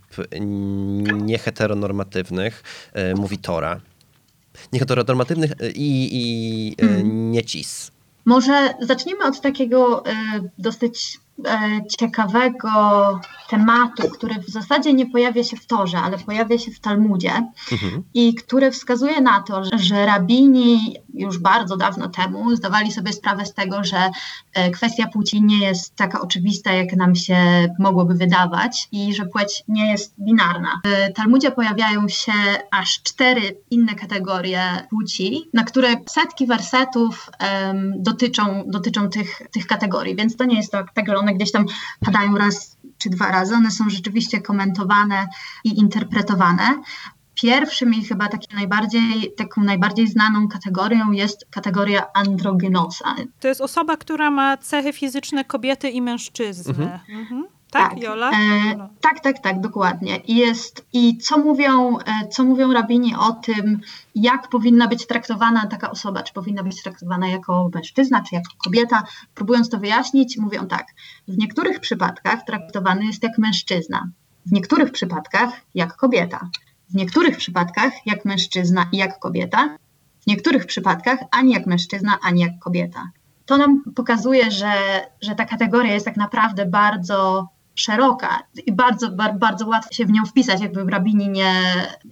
[1.22, 2.62] nieheteronormatywnych
[2.92, 3.80] e, mówi Tora?
[4.72, 7.32] Nieheteronormatywnych i, i hmm.
[7.32, 7.90] niecis.
[8.30, 10.12] Może zacznijmy od takiego e,
[10.58, 11.20] dosyć
[11.98, 12.70] ciekawego
[13.50, 17.32] tematu, który w zasadzie nie pojawia się w Torze, ale pojawia się w Talmudzie
[17.72, 18.02] mhm.
[18.14, 23.54] i który wskazuje na to, że, rabini już bardzo dawno temu zdawali sobie sprawę z
[23.54, 24.10] tego, że
[24.54, 27.36] e, kwestia płci nie jest taka oczywista, jak nam się
[27.78, 30.80] mogłoby wydawać i że płeć nie jest binarna.
[30.84, 32.32] W Talmudzie pojawiają się
[32.70, 40.16] aż cztery inne kategorie płci, na które setki wersetów um, dotyczą, dotyczą tych, tych kategorii,
[40.16, 41.66] więc to nie jest tak, tak, że one gdzieś tam
[42.00, 45.26] padają raz czy dwa razy, one są rzeczywiście komentowane
[45.64, 46.82] i interpretowane.
[47.34, 53.14] Pierwszym i chyba takim najbardziej, taką najbardziej znaną kategorią jest kategoria androgynosa.
[53.40, 56.70] To jest osoba, która ma cechy fizyczne kobiety i mężczyzny.
[56.70, 57.20] Mhm.
[57.20, 57.59] Mhm.
[57.70, 58.30] Tak, tak, Jola?
[58.30, 58.34] E,
[59.00, 60.16] tak, tak, tak, dokładnie.
[60.16, 63.80] I, jest, I co mówią, e, co mówią rabini o tym,
[64.14, 69.02] jak powinna być traktowana taka osoba, czy powinna być traktowana jako mężczyzna, czy jako kobieta?
[69.34, 70.86] Próbując to wyjaśnić, mówią tak.
[71.28, 74.08] W niektórych przypadkach traktowany jest jak mężczyzna,
[74.46, 76.48] w niektórych przypadkach jak kobieta,
[76.90, 79.76] w niektórych przypadkach jak mężczyzna i jak kobieta,
[80.20, 83.10] w niektórych przypadkach ani jak mężczyzna, ani jak kobieta.
[83.46, 84.72] To nam pokazuje, że,
[85.20, 90.10] że ta kategoria jest tak naprawdę bardzo szeroka i bardzo, bardzo, bardzo łatwo się w
[90.10, 91.52] nią wpisać, jakby rabini nie,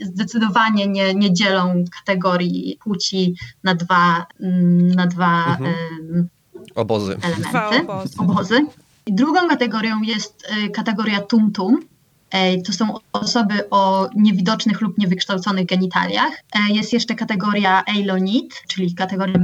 [0.00, 3.34] zdecydowanie nie, nie dzielą kategorii płci
[3.64, 5.74] na dwa, mm, na dwa mhm.
[6.11, 6.28] um,
[6.74, 7.16] obozy.
[7.22, 8.18] elementy, dwa obozy.
[8.18, 8.66] obozy.
[9.06, 11.76] I drugą kategorią jest y, kategoria tum-tum,
[12.66, 16.33] to są osoby o niewidocznych lub niewykształconych genitaliach.
[16.68, 19.39] Jest jeszcze kategoria Eilonit, czyli kategoria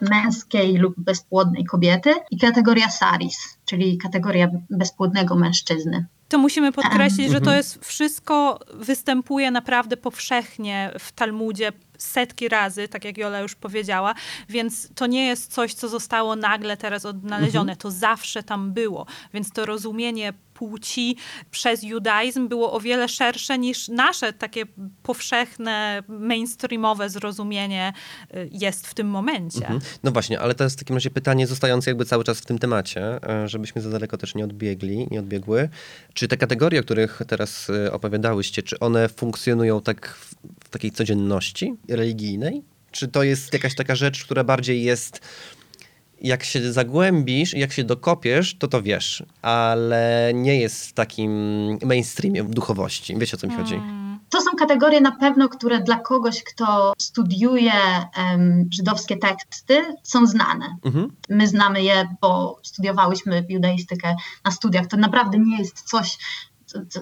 [0.00, 6.06] męskiej lub bezpłodnej kobiety i kategoria Saris, czyli kategoria bezpłodnego mężczyzny.
[6.28, 7.56] To musimy podkreślić, że to mhm.
[7.56, 14.14] jest wszystko występuje naprawdę powszechnie w Talmudzie setki razy, tak jak Jola już powiedziała,
[14.48, 17.78] więc to nie jest coś, co zostało nagle teraz odnalezione, mhm.
[17.78, 21.16] to zawsze tam było, więc to rozumienie płci
[21.50, 24.64] przez judaizm było o wiele szersze niż nasze takie
[25.02, 27.92] powszechne, mainstreamowe zrozumienie
[28.34, 29.60] y, jest w tym momencie.
[29.60, 29.80] Mhm.
[30.02, 32.58] No właśnie, ale to jest w takim razie pytanie zostające jakby cały czas w tym
[32.58, 35.68] temacie, e, żebyśmy za daleko też nie odbiegli, nie odbiegły.
[36.14, 40.34] Czy te kategorie, o których teraz e, opowiadałyście, czy one funkcjonują tak w,
[40.64, 42.62] w takiej codzienności religijnej?
[42.90, 45.20] Czy to jest jakaś taka rzecz, która bardziej jest
[46.24, 51.30] jak się zagłębisz i jak się dokopiesz, to to wiesz, ale nie jest w takim
[51.84, 53.18] mainstreamie duchowości.
[53.18, 53.80] Wiecie o co mi chodzi?
[54.30, 57.72] To są kategorie na pewno, które dla kogoś, kto studiuje
[58.16, 60.76] em, żydowskie teksty, są znane.
[60.84, 61.12] Mhm.
[61.28, 64.86] My znamy je, bo studiowałyśmy judaistykę na studiach.
[64.86, 66.18] To naprawdę nie jest coś, co- co-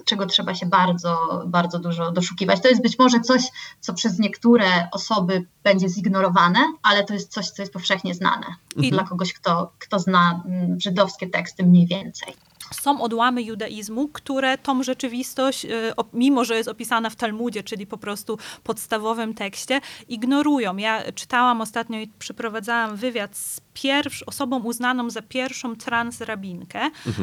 [0.05, 2.61] czego trzeba się bardzo, bardzo dużo doszukiwać.
[2.61, 3.41] To jest być może coś,
[3.79, 8.45] co przez niektóre osoby będzie zignorowane, ale to jest coś, co jest powszechnie znane
[8.75, 12.33] I- dla kogoś, kto, kto zna mm, żydowskie teksty mniej więcej.
[12.71, 15.69] Są odłamy judaizmu, które tą rzeczywistość, y,
[16.13, 20.77] mimo że jest opisana w Talmudzie, czyli po prostu podstawowym tekście, ignorują.
[20.77, 26.79] Ja czytałam ostatnio i przeprowadzałam wywiad z pierwsz, osobą uznaną za pierwszą transrabinkę.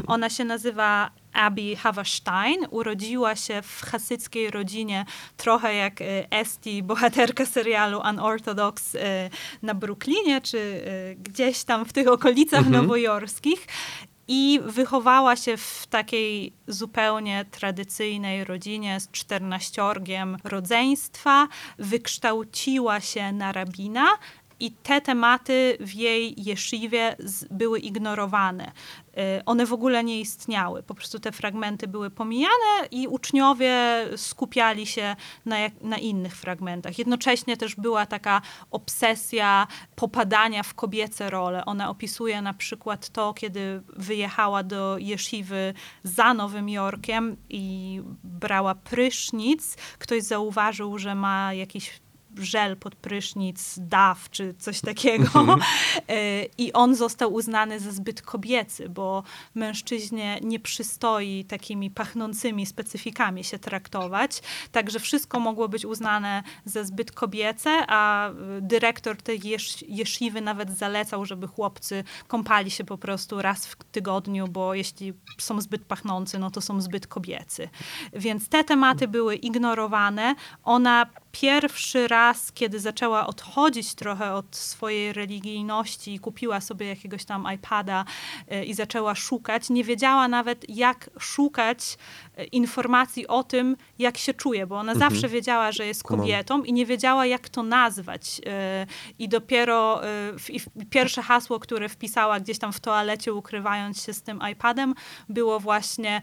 [0.07, 2.67] Ona się nazywa Abby Haverstein.
[2.71, 5.05] Urodziła się w hasyckiej rodzinie,
[5.37, 8.99] trochę jak y, Esti, bohaterka serialu Unorthodox y,
[9.63, 10.85] na Brooklynie, czy
[11.17, 13.67] gdzieś tam w tych okolicach nowojorskich.
[14.33, 24.07] I wychowała się w takiej zupełnie tradycyjnej rodzinie z czternaściorgiem rodzeństwa, wykształciła się na rabina
[24.61, 27.17] i te tematy w jej jeszywie
[27.51, 28.73] były ignorowane.
[29.19, 30.83] Y, One w ogóle nie istniały.
[30.83, 33.75] Po prostu te fragmenty były pomijane i uczniowie
[34.17, 36.99] skupiali się na, jak, na innych fragmentach.
[36.99, 41.65] Jednocześnie też była taka obsesja popadania w kobiece role.
[41.65, 49.77] Ona opisuje na przykład to, kiedy wyjechała do jeszywy za Nowym Jorkiem i brała prysznic.
[49.99, 52.01] Ktoś zauważył, że ma jakiś
[52.39, 55.31] żel pod prysznic, daw czy coś takiego.
[56.09, 59.23] E, I on został uznany za zbyt kobiecy, bo
[59.55, 64.43] mężczyźnie nie przystoi takimi pachnącymi specyfikami się traktować.
[64.73, 71.25] Także wszystko mogło być uznane za zbyt kobiece, a y, dyrektor tej jesz, nawet zalecał,
[71.25, 76.51] żeby chłopcy kąpali się po prostu raz w tygodniu, bo jeśli są zbyt pachnący, no
[76.51, 77.69] to są zbyt kobiecy.
[78.13, 80.35] Więc te tematy były ignorowane.
[80.65, 82.20] Ona pierwszy raz,
[82.55, 88.05] kiedy zaczęła odchodzić trochę od swojej religijności i kupiła sobie jakiegoś tam iPada
[88.53, 91.99] y, i zaczęła szukać, nie wiedziała nawet jak szukać
[92.45, 96.87] informacji o tym, jak się czuje, bo ona zawsze wiedziała, że jest kobietą i nie
[96.87, 98.39] wiedziała, jak to nazwać.
[98.39, 100.01] y, I dopiero
[100.39, 100.61] w- i
[100.91, 104.95] pierwsze hasło, które wpisała gdzieś tam w toalecie, ukrywając się z tym iPadem,
[105.29, 106.23] było właśnie,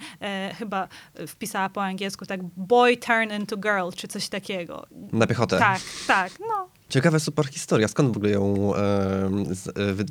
[0.51, 0.87] y, chyba
[1.27, 4.85] wpisała po angielsku tak boy turn into girl, czy coś takiego.
[4.91, 5.59] Na piechotę.
[5.59, 6.69] Tak, tak, no.
[6.89, 7.87] Ciekawa super historia.
[7.87, 10.05] Skąd w ogóle ją e, wy?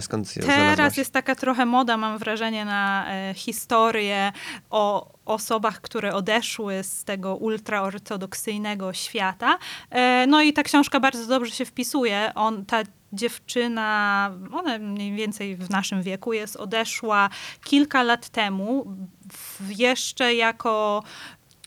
[0.00, 0.98] Skąd ją Teraz znalazłaś?
[0.98, 4.32] jest taka trochę moda, mam wrażenie, na e, historię
[4.70, 9.58] o osobach, które odeszły z tego ultraortodoksyjnego świata.
[9.90, 12.32] E, no i ta książka bardzo dobrze się wpisuje.
[12.34, 17.30] On, ta dziewczyna, ona mniej więcej w naszym wieku jest, odeszła
[17.64, 18.96] kilka lat temu,
[19.32, 21.02] w, jeszcze jako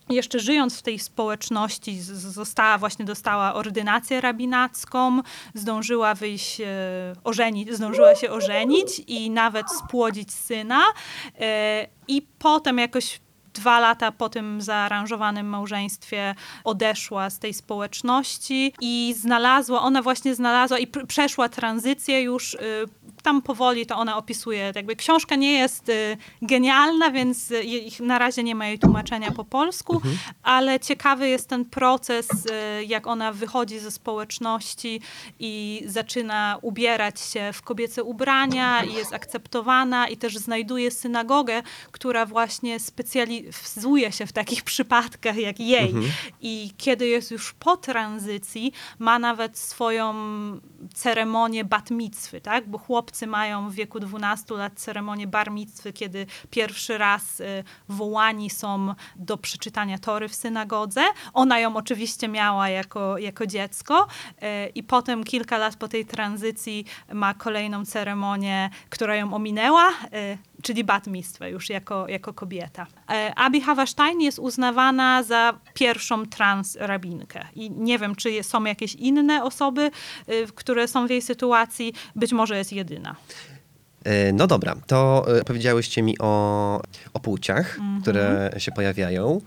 [0.10, 5.22] jeszcze żyjąc w tej społeczności, została właśnie dostała ordynację rabinacką,
[5.53, 6.66] zdążyła wyjść, e,
[7.24, 10.82] ożenić, zdążyła się ożenić i nawet spłodzić syna.
[11.39, 13.20] E, I potem jakoś
[13.56, 20.80] dwa lata po tym zaaranżowanym małżeństwie odeszła z tej społeczności i znalazła, ona właśnie znalazła
[20.80, 22.60] i pr- przeszła tranzycję już y,
[23.26, 24.71] tam powoli to ona opisuje.
[24.76, 27.63] Jakby książka nie jest y, genialna, więc y,
[27.99, 30.01] na razie nie ma jej tłumaczenia po polsku,
[30.43, 35.01] ale ciekawy jest ten proces, y, jak ona wychodzi ze społeczności
[35.39, 42.26] i zaczyna ubierać się w kobiece ubrania i jest akceptowana i też znajduje synagogę, która
[42.26, 45.93] właśnie specjalizuje się w takich przypadkach jak jej.
[46.41, 50.15] I kiedy jest już po tranzycji, ma nawet swoją
[50.93, 52.69] ceremonię bat mitzwy, tak?
[52.69, 58.49] Bo chłopcy mają w wieku 12 lat ceremonię bar mitzwy, kiedy pierwszy raz y, wołani
[58.49, 61.03] są do przeczytania tory w synagodze.
[61.34, 66.86] Ona ją oczywiście miała jako, jako dziecko y, i potem kilka lat po tej tranzycji
[67.13, 72.88] ma kolejną ceremonię, która ją ominęła, y, czyli bat mitzwę już jako, jako kobieta.
[73.11, 79.43] E, Abi Haverstein jest uznawana za pierwszą transrabinkę i nie wiem, czy są jakieś inne
[79.43, 79.91] osoby,
[80.30, 83.16] y, które są w jej sytuacji, być może jest jedyna.
[84.03, 86.82] E, No dobra, to e, powiedziałyście mi o,
[87.13, 88.01] o płciach, Mhm.
[88.01, 89.41] które się pojawiają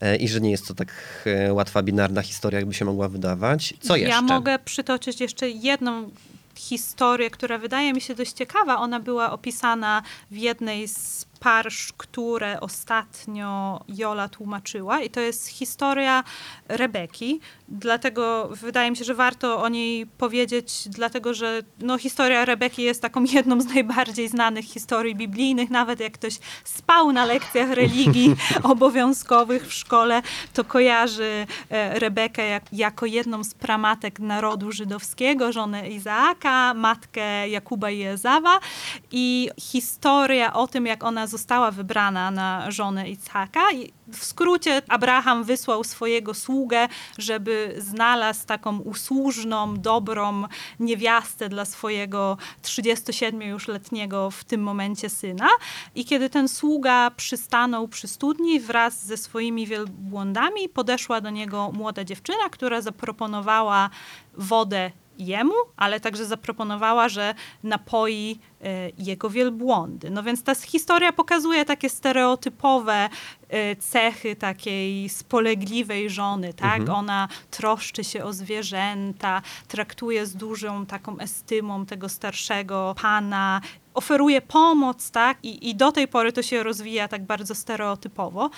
[0.00, 0.88] e, i że nie jest to tak
[1.26, 3.74] e, łatwa, binarna historia, jakby się mogła wydawać.
[3.80, 4.14] Co jeszcze?
[4.14, 6.10] Ja mogę przytoczyć jeszcze jedną
[6.56, 8.78] historię, która wydaje mi się dość ciekawa.
[8.78, 16.24] Ona była opisana w jednej z parsz, które ostatnio Jola tłumaczyła i to jest historia
[16.68, 17.40] Rebeki.
[17.68, 23.02] Dlatego wydaje mi się, że warto o niej powiedzieć, dlatego że no, historia Rebeki jest
[23.02, 25.70] taką jedną z najbardziej znanych historii biblijnych.
[25.70, 30.22] Nawet jak ktoś spał na lekcjach religii obowiązkowych w szkole,
[30.54, 37.90] to kojarzy e, Rebekę jak, jako jedną z pramatek narodu żydowskiego, żonę Izaaka, matkę Jakuba
[37.90, 38.60] i Ezawa.
[39.12, 43.72] I historia o tym, jak ona została wybrana na żonę Izaaka.
[43.72, 50.44] I w skrócie Abraham wysłał swojego sługę, żeby znalazł taką usłużną, dobrą
[50.80, 55.48] niewiastę dla swojego 37 już letniego w tym momencie syna.
[55.94, 62.04] I kiedy ten sługa przystanął przy studni wraz ze swoimi wielbłądami, podeszła do niego młoda
[62.04, 63.90] dziewczyna, która zaproponowała
[64.34, 70.10] wodę jemu, ale także zaproponowała, że napoi e, jego wielbłądy.
[70.10, 73.08] No więc ta historia pokazuje takie stereotypowe
[73.48, 76.80] e, cechy takiej spolegliwej żony, tak?
[76.80, 76.98] Mhm.
[76.98, 83.60] Ona troszczy się o zwierzęta, traktuje z dużą taką estymą tego starszego pana,
[83.94, 85.38] oferuje pomoc, tak?
[85.42, 88.50] I, I do tej pory to się rozwija tak bardzo stereotypowo.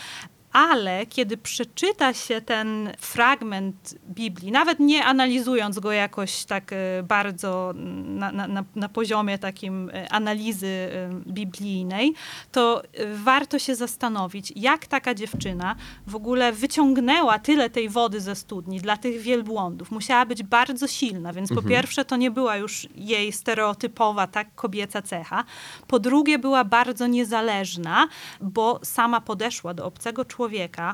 [0.56, 7.74] Ale kiedy przeczyta się ten fragment Biblii, nawet nie analizując go jakoś tak e, bardzo
[8.04, 12.14] na, na, na- poziomie takim e, analizy e, biblijnej,
[12.52, 12.82] to
[13.14, 15.76] warto się zastanowić, jak taka dziewczyna
[16.06, 19.90] w ogóle wyciągnęła tyle tej wody ze studni dla tych wielbłądów.
[19.90, 25.02] Musiała być bardzo silna, więc po pierwsze to nie była już jej stereotypowa, tak, kobieca
[25.02, 25.44] cecha.
[25.86, 28.08] Po drugie była bardzo niezależna,
[28.40, 30.45] bo sama podeszła do obcego człowieka,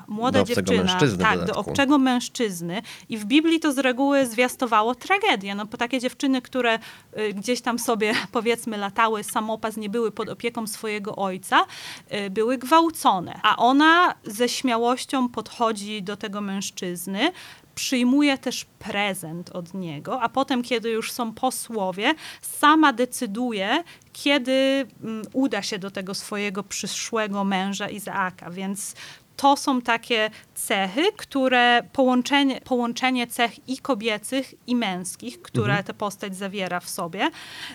[0.08, 5.54] młoda Do dziewczyna, tak, do obcego mężczyzny i w Biblii to z reguły zwiastowało tragedię,
[5.54, 6.78] no bo takie dziewczyny, które
[7.18, 11.64] y, gdzieś tam sobie powiedzmy latały samopas, nie były pod opieką swojego ojca,
[12.12, 17.32] y, były gwałcone, a ona ze śmiałością podchodzi do tego mężczyzny,
[17.74, 25.22] przyjmuje też prezent od niego, a potem, kiedy już są posłowie, sama decyduje, kiedy mm,
[25.32, 28.50] uda się do tego swojego przyszłego męża Izaaka.
[28.50, 28.94] Więc
[29.42, 36.36] to są takie cechy, które połączenie, połączenie cech i kobiecych, i męskich, które ta postać
[36.36, 37.30] zawiera w sobie,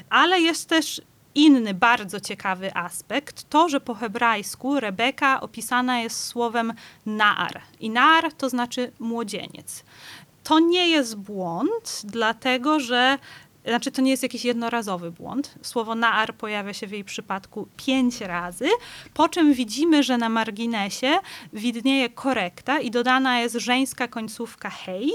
[0.09, 1.01] ale jest też
[1.35, 6.73] inny bardzo ciekawy aspekt, to, że po hebrajsku Rebeka opisana jest słowem
[7.05, 7.61] naar.
[7.79, 9.83] I naar to znaczy młodzieniec.
[10.43, 13.17] To nie jest błąd, dlatego że
[13.67, 15.55] znaczy, to nie jest jakiś jednorazowy błąd.
[15.61, 18.67] Słowo naar pojawia się w jej przypadku pięć razy,
[19.13, 21.19] po czym widzimy, że na marginesie
[21.53, 25.11] widnieje korekta i dodana jest żeńska końcówka hej,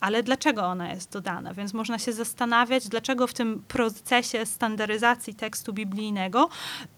[0.00, 1.54] ale dlaczego ona jest dodana?
[1.54, 6.48] Więc można się zastanawiać, dlaczego w tym procesie standaryzacji tekstu biblijnego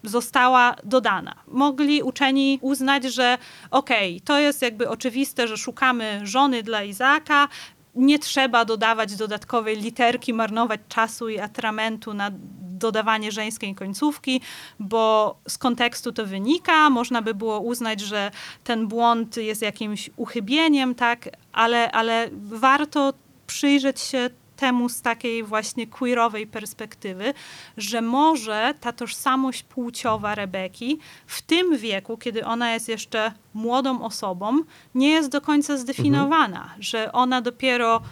[0.02, 1.34] została dodana.
[1.48, 3.38] Mogli uczeni uznać, że
[3.70, 7.48] okej, to jest jakby oczywiste, że szukamy żony dla Izaaka,
[7.94, 12.30] nie trzeba dodawać dodatkowej literki, marnować czasu i atramentu na
[12.60, 14.40] dodawanie żeńskiej końcówki,
[14.78, 16.90] bo z kontekstu to wynika.
[16.90, 18.30] Można by było uznać, że
[18.64, 23.12] ten błąd jest jakimś uchybieniem, tak, ale, ale warto
[23.46, 24.30] przyjrzeć się
[24.62, 27.34] temu z takiej właśnie queerowej perspektywy,
[27.76, 34.58] że może ta tożsamość płciowa Rebeki w tym wieku, kiedy ona jest jeszcze młodą osobą,
[34.94, 38.02] nie jest do końca zdefiniowana, że ona dopiero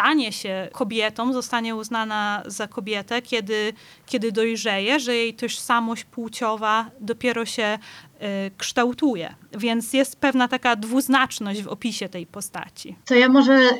[0.00, 3.72] stanie się kobietą, zostanie uznana za kobietę, kiedy,
[4.06, 7.78] kiedy dojrzeje, że jej tożsamość płciowa dopiero się
[8.22, 9.34] y, kształtuje.
[9.58, 12.96] Więc jest pewna taka dwuznaczność w opisie tej postaci.
[13.04, 13.72] To ja może, y,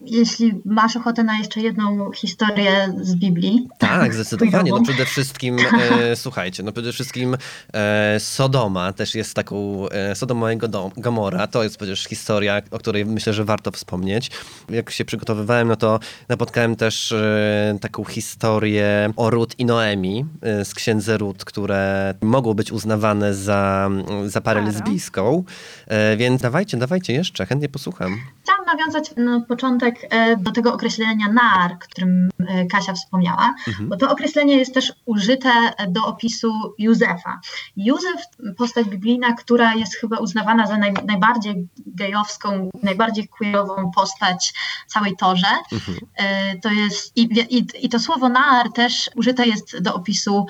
[0.00, 3.68] jeśli masz ochotę na jeszcze jedną historię z Biblii.
[3.78, 4.70] Tak, zdecydowanie.
[4.70, 7.36] No przede wszystkim, e, słuchajcie, no przede wszystkim
[7.72, 10.58] e, Sodoma też jest taką, e, Sodoma i
[10.96, 14.30] Gomora, to jest przecież historia, o której myślę, że warto wspomnieć.
[14.68, 20.64] Jak się przygotowywałem, no to napotkałem też e, taką historię o Rut i Noemi e,
[20.64, 23.90] z księdze Rut, które mogą być uznawane za,
[24.26, 24.72] za parę Parę.
[24.72, 25.44] lesbijską,
[26.16, 28.16] więc dawajcie, dawajcie jeszcze, chętnie posłucham.
[28.42, 33.96] Chciałam nawiązać na początek e, do tego określenia nar, o którym e, Kasia wspomniała, bo
[33.96, 35.50] to określenie jest też użyte
[35.88, 37.40] do opisu Józefa.
[37.76, 38.20] Józef,
[38.56, 44.54] postać biblijna, która jest chyba uznawana za naj, najbardziej gejowską, najbardziej queerową postać
[44.86, 45.46] całej narratorze.
[45.72, 45.98] Mhm.
[46.16, 50.46] E, To jest, i, i, I to słowo nar też użyte jest do opisu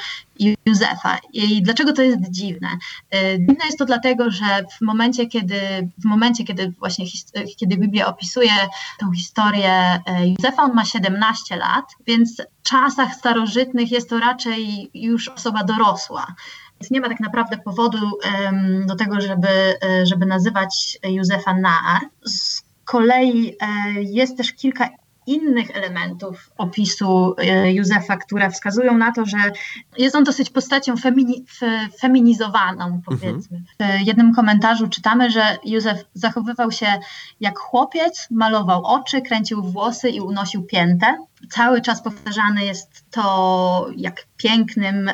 [0.67, 1.19] Józefa.
[1.33, 2.69] I dlaczego to jest dziwne?
[3.11, 4.45] E, Dziwne jest to dlatego, że
[4.79, 5.61] w momencie, kiedy,
[5.99, 8.51] w momencie, kiedy właśnie his- kiedy Biblia opisuje
[8.99, 9.73] tą historię
[10.07, 15.65] e, Józefa, on ma 17 lat, więc w czasach starożytnych jest to raczej już osoba
[15.65, 16.27] dorosła.
[16.81, 19.49] Więc nie ma tak naprawdę powodu em, do tego, żeby,
[20.03, 22.01] żeby nazywać Józefa Naar.
[22.25, 23.67] Z kolei e,
[24.03, 24.89] jest też kilka
[25.27, 29.37] innych elementów opisu e, Józefa, które wskazują na to, że
[29.99, 33.63] jest on dosyć postacią femini, fe, feminizowaną, powiedzmy.
[33.81, 36.87] W jednym komentarzu czytamy, że Józef zachowywał się
[37.41, 41.17] jak chłopiec, malował oczy, kręcił włosy i unosił piętę.
[41.51, 45.13] Cały czas powtarzane jest to, jak pięknym e,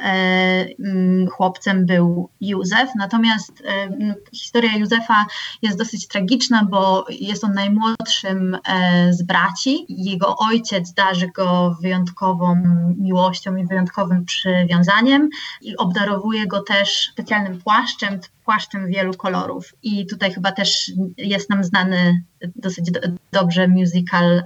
[0.78, 2.91] mm, chłopcem był Józef.
[2.97, 5.26] Natomiast e, m, historia Józefa
[5.62, 9.87] jest dosyć tragiczna, bo jest on najmłodszym e, z braci.
[9.89, 12.62] Jego ojciec darzy go wyjątkową
[12.99, 15.28] miłością i wyjątkowym przywiązaniem
[15.61, 19.74] i obdarowuje go też specjalnym płaszczem, płaszczem wielu kolorów.
[19.83, 22.22] I tutaj chyba też jest nam znany
[22.57, 23.01] dosyć do,
[23.33, 24.43] dobrze musical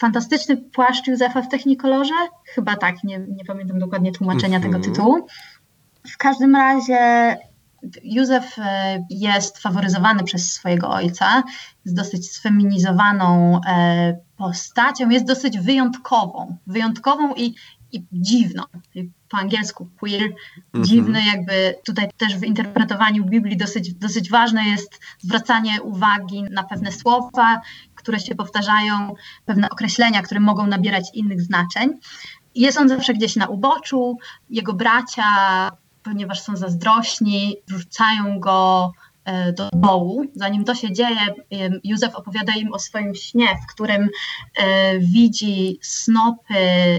[0.00, 2.14] Fantastyczny płaszcz Józefa w Technikolorze?
[2.54, 4.72] Chyba tak, nie, nie pamiętam dokładnie tłumaczenia Mhm.
[4.72, 5.26] tego tytułu.
[6.08, 7.36] W każdym razie
[8.02, 11.42] Józef e, jest faworyzowany przez swojego ojca,
[11.84, 17.54] jest dosyć sfeminizowaną e, postacią, jest dosyć wyjątkową, wyjątkową i,
[17.92, 18.62] i dziwną.
[19.28, 20.84] Po angielsku queer, Mhm.
[20.84, 26.92] dziwny jakby tutaj też w interpretowaniu Biblii dosyć, dosyć ważne jest zwracanie uwagi na pewne
[26.92, 27.60] słowa,
[28.06, 31.90] które się powtarzają, pewne określenia, które mogą nabierać innych znaczeń.
[32.54, 34.18] Jest on zawsze gdzieś na uboczu,
[34.50, 35.24] jego bracia,
[36.02, 38.92] ponieważ są zazdrośni, wrzucają go
[39.56, 40.24] do dołu.
[40.34, 41.20] Zanim to się dzieje,
[41.84, 44.08] Józef opowiada im o swoim śnie, w którym
[44.56, 46.54] e, widzi snopy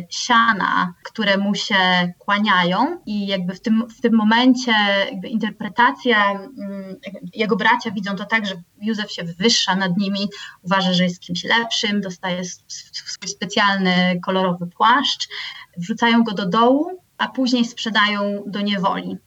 [0.10, 4.74] siana, które mu się kłaniają i jakby w tym, w tym momencie
[5.12, 6.96] jakby interpretacja, mm,
[7.34, 10.30] jego bracia widzą to tak, że Józef się wywyższa nad nimi,
[10.64, 15.28] uważa, że jest kimś lepszym, dostaje swój specjalny kolorowy płaszcz,
[15.78, 19.18] wrzucają go do dołu, a później sprzedają do niewoli.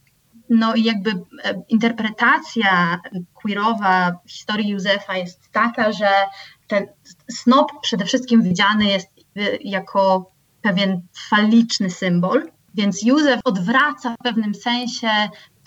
[0.51, 3.01] No i jakby e, interpretacja
[3.34, 6.09] queerowa historii Józefa jest taka, że
[6.66, 6.86] ten
[7.30, 10.30] snop przede wszystkim widziany jest e, jako
[10.62, 15.09] pewien faliczny symbol, więc Józef odwraca w pewnym sensie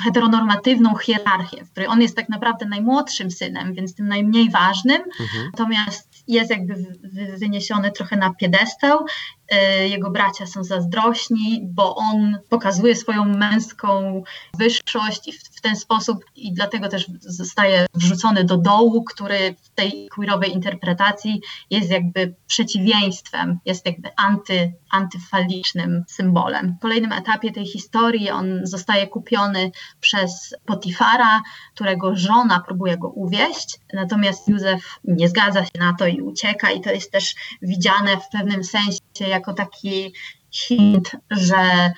[0.04, 5.46] heteronormatywną hierarchię, w której on jest tak naprawdę najmłodszym synem, więc tym najmniej ważnym, Mhm.
[5.46, 9.06] natomiast jest jakby wy- wy- wyniesiony trochę na piedestał.
[9.50, 14.24] E, Jego bracia są zazdrośni, bo on pokazuje swoją męską
[14.58, 20.10] wyższość i w, ten sposób i dlatego też zostaje wrzucony do dołu, który w tej
[20.16, 26.76] queerowej interpretacji jest jakby przeciwieństwem, jest jakby anty, antyfalicznym symbolem.
[26.78, 31.42] W kolejnym etapie tej historii on zostaje kupiony przez Potifara,
[31.76, 36.82] którego żona próbuje go uwieść, natomiast Józef nie zgadza się na to i ucieka i
[36.82, 40.14] to jest też widziane w pewnym sensie jako taki
[40.52, 41.92] hint, że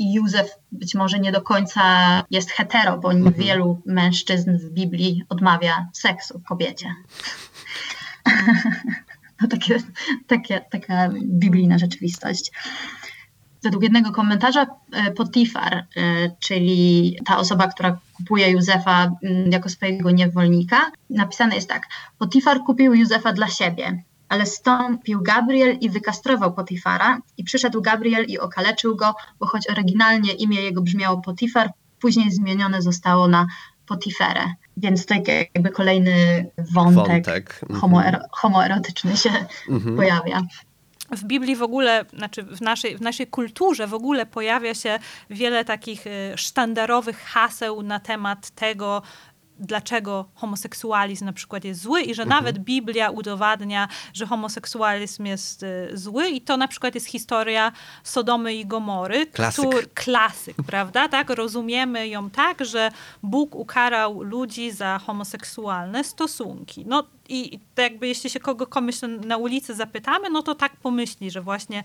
[0.00, 1.82] Józef być może nie do końca
[2.30, 3.34] jest hetero, bo Mhm.
[3.34, 6.94] wielu mężczyzn w Biblii odmawia seksu kobiecie.
[9.42, 9.78] No takie,
[10.26, 12.52] takie, taka biblijna rzeczywistość.
[13.62, 15.84] Według jednego komentarza e, Potifar, e,
[16.40, 21.86] czyli ta osoba, która kupuje Józefa mm, jako swojego niewolnika, napisane jest tak.
[22.18, 28.38] Potifar kupił Józefa dla siebie, ale stąpił Gabriel i wykastrował Potifara i przyszedł Gabriel i
[28.38, 31.70] okaleczył go, bo choć oryginalnie imię jego brzmiało Potifar,
[32.00, 33.46] później zmienione zostało na
[33.86, 34.52] Potiferę.
[34.76, 35.14] Więc to
[35.54, 37.60] jakby kolejny wątek, Wątek.
[37.62, 37.80] Mhm.
[37.80, 39.30] homoero, homoerotyczny się
[39.68, 39.96] Mhm.
[39.96, 40.42] pojawia.
[41.16, 44.98] w Biblii w ogóle, znaczy w naszej, w naszej kulturze w ogóle pojawia się
[45.30, 49.02] wiele takich y, sztandarowych haseł na temat tego,
[49.58, 55.90] dlaczego homoseksualizm na przykład jest zły i że nawet Biblia udowadnia, że homoseksualizm jest y,
[55.92, 57.72] zły i to na przykład jest historia
[58.04, 59.26] Sodomy i Gomory.
[59.26, 59.68] Klasyk.
[59.68, 61.08] Któr, klasyk, prawda?
[61.08, 62.90] Tak, rozumiemy ją tak, że
[63.22, 66.84] Bóg ukarał ludzi za homoseksualne stosunki.
[66.86, 71.30] No i to jakby jeśli się kogo komuś na ulicy zapytamy, no to tak pomyśli,
[71.30, 71.84] że właśnie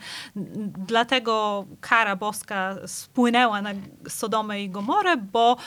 [0.87, 3.69] dlatego kara boska spłynęła na
[4.09, 5.57] Sodomę i Gomorę, bo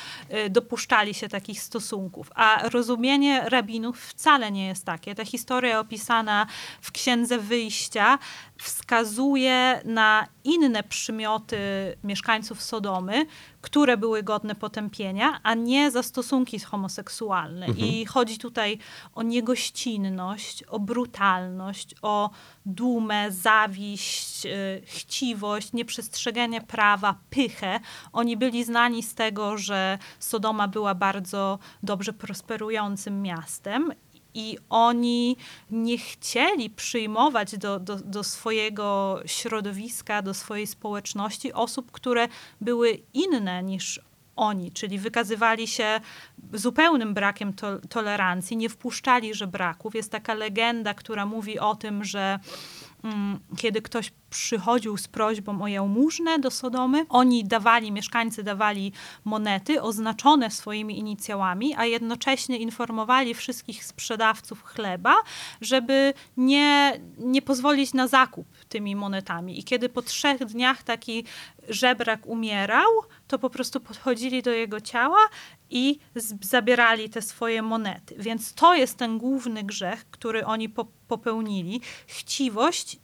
[0.47, 2.31] y, dopuszczali się takich stosunków.
[2.35, 5.15] A rozumienie rabinów wcale nie jest takie.
[5.15, 6.47] Ta historia opisana
[6.81, 8.19] w Księdze Wyjścia
[8.59, 11.59] wskazuje na inne przymioty
[12.05, 13.27] mieszkańców Sodomy,
[13.67, 17.67] które były godne potępienia, a nie za stosunki homoseksualne.
[17.69, 18.79] I chodzi tutaj
[19.15, 22.31] o niego gościnność, o brutalność, o
[22.67, 27.81] dumę, zawiść, y, chciwość, nieprzestrzeganie prawa, pychę.
[28.13, 33.93] Oni byli znani z tego, że Sodoma była bardzo dobrze prosperującym miastem
[34.37, 35.37] i oni
[35.71, 42.29] nie chcieli przyjmować do, do, do swojego środowiska, do swojej społeczności osób, które
[42.61, 44.01] były inne niż
[44.37, 46.01] oni, czyli wykazywali się
[46.53, 49.95] zupełnym brakiem to, tolerancji, nie wpuszczali żebraków.
[49.95, 52.39] Jest taka legenda, która mówi o tym, że
[53.57, 58.93] kiedy ktoś przychodził z prośbą o jałmużnę do Sodomy, oni dawali, mieszkańcy dawali
[59.25, 65.15] monety oznaczone swoimi inicjałami, a jednocześnie informowali wszystkich sprzedawców chleba,
[65.61, 69.59] żeby nie, nie pozwolić na zakup tymi monetami.
[69.59, 71.25] I kiedy po trzech dniach taki
[71.69, 72.89] żebrak umierał,
[73.29, 75.19] to po prostu podchodzili do jego ciała
[75.71, 75.99] i
[76.41, 78.15] zabierali te swoje monety.
[78.19, 81.81] Więc to jest ten główny grzech, który oni po popełnili.
[82.07, 82.99] Chciwość,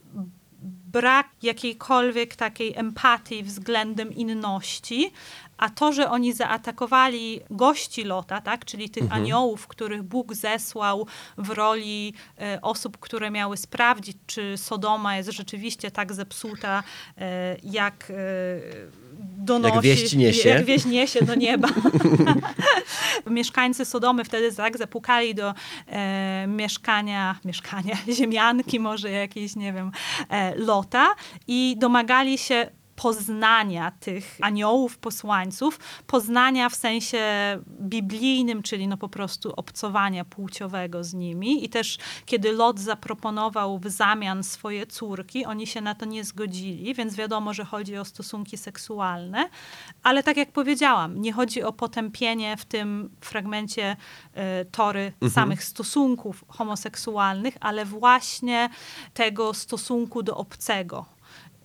[0.63, 5.11] brak jakiejkolwiek takiej empatii względem inności,
[5.57, 9.21] a to, że oni zaatakowali gości Lota, tak, czyli tych mhm.
[9.21, 15.91] aniołów, których Bóg zesłał w roli e, osób, które miały sprawdzić, czy Sodoma jest rzeczywiście
[15.91, 16.83] tak zepsuta,
[17.17, 18.13] e, jak e,
[19.37, 21.67] donosi, jak wieść niesie, jak wieść niesie do nieba.
[23.27, 25.53] Mieszkańcy Sodomy wtedy tak zapukali do
[25.87, 29.91] e, mieszkania, mieszkania, ziemianki może jakiejś, nie wiem,
[30.29, 31.15] e, Lota
[31.47, 37.19] i domagali się poznania tych aniołów, posłańców, poznania w sensie
[37.81, 41.65] biblijnym, czyli no po prostu obcowania płciowego z nimi.
[41.65, 46.93] I też kiedy Lot zaproponował w zamian swoje córki, oni się na to nie zgodzili,
[46.93, 49.49] więc wiadomo, że chodzi o stosunki seksualne.
[50.03, 53.95] Ale tak jak powiedziałam, nie chodzi o potępienie w tym fragmencie
[54.61, 55.31] y, Tory mhm.
[55.31, 58.69] samych stosunków homoseksualnych, ale właśnie
[59.13, 61.05] tego stosunku do obcego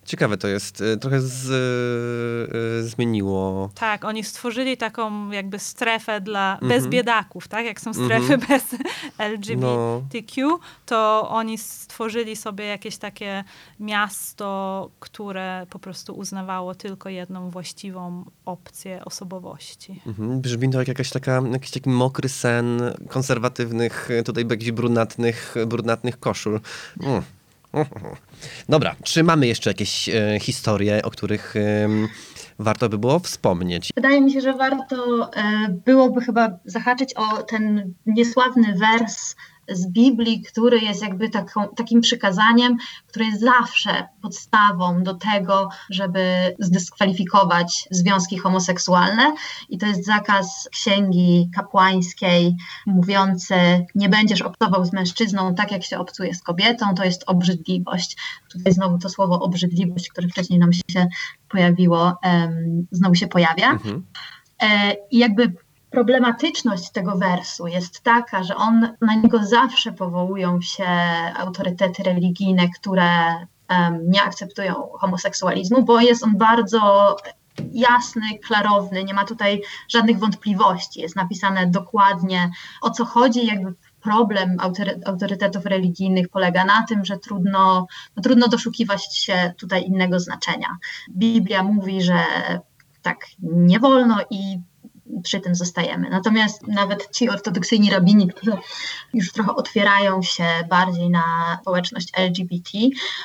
[0.09, 0.81] Ciekawe to jest.
[0.81, 1.49] Y, trochę z,
[2.85, 3.69] y, zmieniło.
[3.75, 6.67] Tak, oni stworzyli taką jakby strefę dla mm -hmm.
[6.67, 7.65] bez biedaków, tak?
[7.65, 8.47] Jak są strefy mm -hmm.
[8.47, 8.63] bez
[9.33, 10.59] LGBTQ, no.
[10.85, 13.43] to oni stworzyli sobie jakieś takie
[13.79, 20.01] miasto, które po prostu uznawało tylko jedną właściwą opcję osobowości.
[20.05, 20.41] Mm -hmm.
[20.41, 26.59] Brzmi to jak jakaś taka, jakiś taki mokry sen konserwatywnych, tutaj jakichś brunatnych, brunatnych koszul.
[27.01, 27.21] Mm.
[28.69, 31.89] Dobra, czy mamy jeszcze jakieś e, historie, o których e,
[32.59, 33.91] warto by było wspomnieć?
[33.95, 39.35] Wydaje mi się, że warto e, byłoby chyba zahaczyć o ten niesławny wers
[39.71, 46.55] z Biblii, który jest jakby taką, takim przykazaniem, które jest zawsze podstawą do tego, żeby
[46.59, 49.35] zdyskwalifikować związki homoseksualne.
[49.69, 52.55] I to jest zakaz księgi kapłańskiej
[52.85, 53.55] mówiący:
[53.95, 58.17] Nie będziesz obcował z mężczyzną tak, jak się obcuje z kobietą, to jest obrzydliwość.
[58.51, 61.07] Tutaj znowu to słowo obrzydliwość, które wcześniej nam się
[61.49, 63.71] pojawiło, um, znowu się pojawia.
[63.71, 64.05] Mhm.
[64.61, 65.53] E, I jakby
[65.89, 70.87] problematyczność tego wersu jest taka, że on, na niego zawsze powołują się
[71.37, 73.05] autorytety religijne, które
[73.69, 77.15] um, nie akceptują homoseksualizmu, bo jest on bardzo
[77.71, 81.01] jasny, klarowny, nie ma tutaj żadnych wątpliwości.
[81.01, 84.57] Jest napisane dokładnie o co chodzi, jakby problem
[85.05, 90.77] autorytetów religijnych polega na tym, że trudno, no, trudno doszukiwać się tutaj innego znaczenia.
[91.09, 92.23] Biblia mówi, że
[93.01, 94.59] tak nie wolno i
[95.23, 96.09] przy tym zostajemy.
[96.09, 98.57] Natomiast nawet ci ortodoksyjni rabini, którzy
[99.13, 101.23] już trochę otwierają się bardziej na
[101.61, 102.69] społeczność LGBT,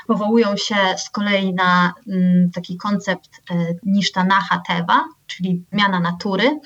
[0.06, 6.60] powołują się z kolei na mm, taki koncept e, Nishtanaha Teva, czyli zmiana natury,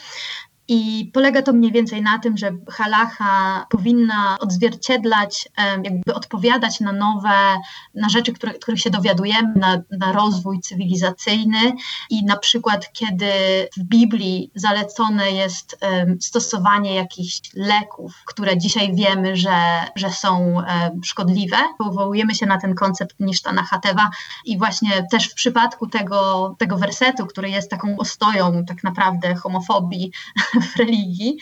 [0.69, 5.49] i polega to mniej więcej na tym, że halacha powinna odzwierciedlać,
[5.85, 7.57] jakby odpowiadać na nowe,
[7.95, 11.73] na rzeczy, które, których się dowiadujemy, na, na rozwój cywilizacyjny.
[12.11, 13.31] I na przykład, kiedy
[13.77, 15.79] w Biblii zalecone jest
[16.21, 19.57] stosowanie jakichś leków, które dzisiaj wiemy, że,
[19.97, 20.63] że są
[21.05, 24.11] szkodliwe, powołujemy się na ten koncept Nisztana Hatewa.
[24.45, 30.13] I właśnie też w przypadku tego, tego wersetu, który jest taką ostoją tak naprawdę homofobii,
[30.61, 31.37] w religii.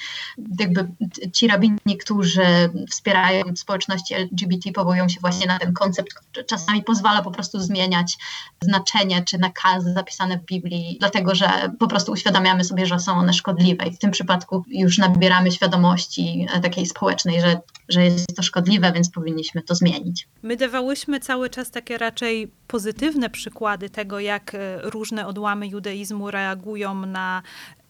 [0.61, 0.89] Jakby
[1.33, 2.45] ci rabini, którzy
[2.91, 8.19] wspierają społeczności LGBT, powołują się właśnie na ten koncept, który czasami pozwala po prostu zmieniać
[8.63, 11.49] znaczenie czy nakazy zapisane w Biblii, dlatego że
[11.79, 16.47] po prostu uświadamiamy sobie, że są one szkodliwe i w tym przypadku już nabieramy świadomości
[16.63, 20.29] takiej społecznej, że, że jest to szkodliwe, więc powinniśmy to zmienić.
[20.43, 26.95] My dawałyśmy cały czas takie raczej pozytywne przykłady tego, jak e, różne odłamy judaizmu reagują
[26.95, 27.43] na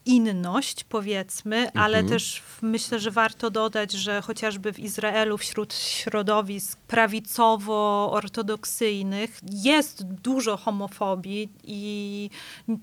[0.07, 2.07] inność, powiedzmy, ale Mhm.
[2.07, 10.57] też w- myślę, że warto dodać, że chociażby w Izraelu wśród środowisk prawicowo-ortodoksyjnych jest dużo
[10.57, 12.29] homofobii i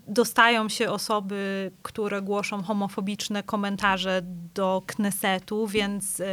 [0.08, 4.20] dostają się osoby, które głoszą homofobiczne komentarze
[4.54, 6.24] do Knesetu, więc y,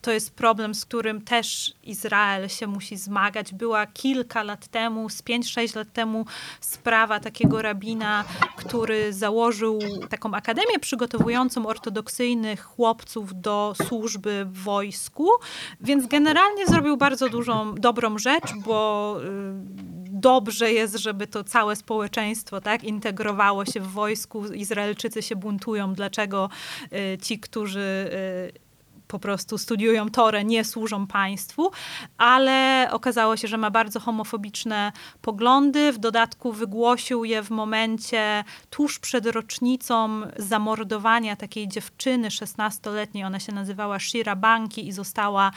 [0.00, 3.54] to jest problem, z którym też Izrael się musi zmagać.
[3.54, 6.26] Była kilka lat temu, z 5-6 lat temu
[6.60, 8.24] sprawa takiego rabina,
[8.56, 9.78] który założył
[10.10, 15.28] taką akademię przygotowującą ortodoksyjnych chłopców do służby w wojsku,
[15.80, 19.26] więc generalnie zrobił bardzo dużą, dobrą rzecz, bo y,
[20.10, 24.46] dobrze jest, żeby to całe społeczeństwo tak, integrowało się w wojsku.
[24.46, 26.48] Izraelczycy się buntują, dlaczego
[26.92, 28.10] y, ci, którzy
[28.52, 28.65] y,
[29.08, 31.70] po prostu studiują Torę, nie służą państwu,
[32.18, 34.92] ale okazało się, że ma bardzo homofobiczne
[35.22, 35.92] poglądy.
[35.92, 43.24] W dodatku wygłosił je w momencie tuż przed rocznicą zamordowania takiej dziewczyny 16-letniej.
[43.24, 45.50] Ona się nazywała Shira Banki i została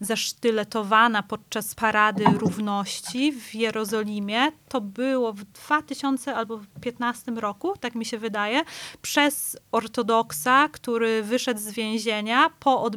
[0.00, 4.52] zasztyletowana podczas Parady Równości w Jerozolimie.
[4.68, 8.62] To było w 2000 albo 2015 roku, tak mi się wydaje,
[9.02, 12.95] przez ortodoksa, który wyszedł z więzienia po odbyciu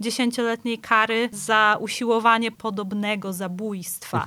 [0.00, 4.24] dziesięcioletniej kary za usiłowanie podobnego zabójstwa.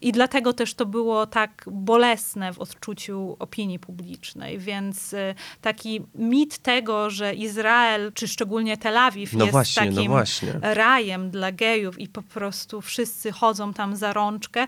[0.00, 4.58] I dlatego też to było tak bolesne w odczuciu opinii publicznej.
[4.58, 9.96] Więc y, taki mit tego, że Izrael, czy szczególnie Tel Awiw No jest właśnie, no
[9.96, 10.52] takim właśnie.
[10.62, 14.66] rajem dla gejów i po prostu wszyscy chodzą tam za rączkę.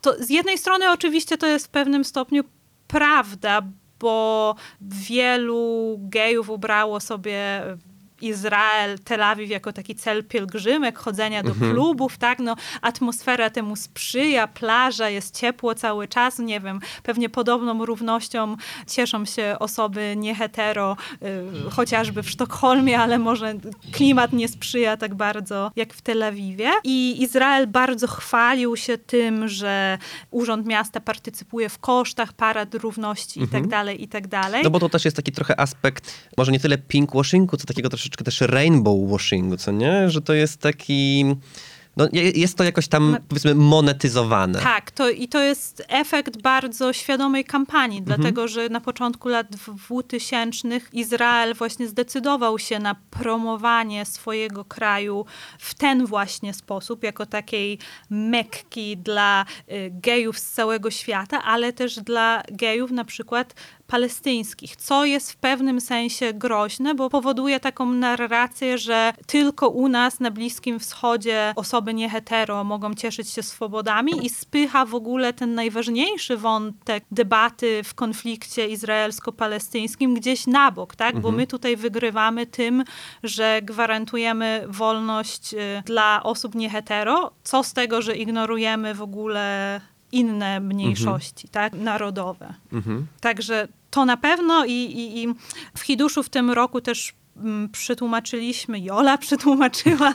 [0.00, 2.44] To z jednej strony oczywiście to jest w pewnym stopniu
[2.86, 3.62] prawda,
[4.00, 7.62] bo wielu gejów ubrało sobie
[8.24, 14.48] Izrael, Tel Awiw jako taki cel pielgrzymek, chodzenia do klubów, tak, no atmosfera temu sprzyja,
[14.48, 18.56] plaża, jest ciepło cały czas, nie wiem, pewnie podobną równością
[18.86, 20.96] cieszą się osoby niehetero,
[21.66, 23.54] y, chociażby w Sztokholmie, ale może
[23.92, 26.70] klimat nie sprzyja tak bardzo jak w Tel Awiwie.
[26.84, 29.98] I Izrael bardzo chwalił się tym, że
[30.30, 34.62] Urząd Miasta partycypuje w kosztach parad równości i tak dalej, i tak dalej.
[34.64, 38.13] No bo to też jest taki trochę aspekt, może nie tyle pinkwashingu, co takiego troszeczkę
[38.22, 40.10] też rainbow washingu, co nie?
[40.10, 41.24] Że to jest taki...
[41.96, 44.60] No, je- jest to jakoś tam, powiedzmy, monetyzowane.
[44.60, 49.46] Tak, to, i to jest efekt bardzo świadomej kampanii, dlatego że na początku lat
[49.86, 55.26] 2000 Izrael właśnie zdecydował się na promowanie swojego kraju
[55.58, 57.78] w ten właśnie sposób, jako takiej
[58.10, 63.54] mekki dla y, gejów z całego świata, ale też dla gejów na przykład
[63.86, 70.20] palestyńskich, co jest w pewnym sensie groźne, bo powoduje taką narrację, że tylko u nas
[70.20, 76.36] na Bliskim Wschodzie osoby niehetero mogą cieszyć się swobodami i spycha w ogóle ten najważniejszy
[76.36, 81.20] wątek debaty w konflikcie izraelsko-palestyńskim gdzieś na bok, tak?
[81.20, 82.84] Bo my tutaj wygrywamy tym,
[83.22, 87.30] że gwarantujemy wolność y, dla osób niehetero.
[87.42, 89.80] Co z tego, że ignorujemy w ogóle
[90.14, 91.72] inne mniejszości, tak?
[91.72, 92.54] Narodowe.
[92.72, 93.06] Mhm.
[93.20, 95.34] Także to na pewno i, i, i
[95.76, 100.14] w Hiduszu w tym roku też mm, przetłumaczyliśmy, Jola przetłumaczyła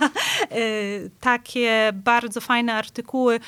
[0.52, 3.40] y, takie bardzo fajne artykuły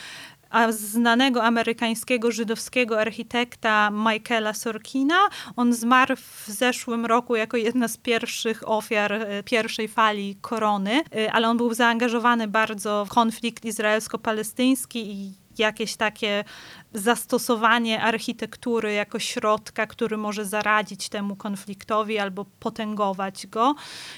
[0.51, 5.17] a znanego amerykańskiego żydowskiego architekta Michaela Sorkina.
[5.55, 11.31] On zmarł w zeszłym roku jako jedna z pierwszych ofiar y, pierwszej fali korony, y,
[11.31, 16.43] ale on był zaangażowany bardzo w konflikt izraelsko-palestyński i jakieś takie
[16.93, 23.75] zastosowanie architektury jako środka, który może zaradzić temu konfliktowi albo potęgować go.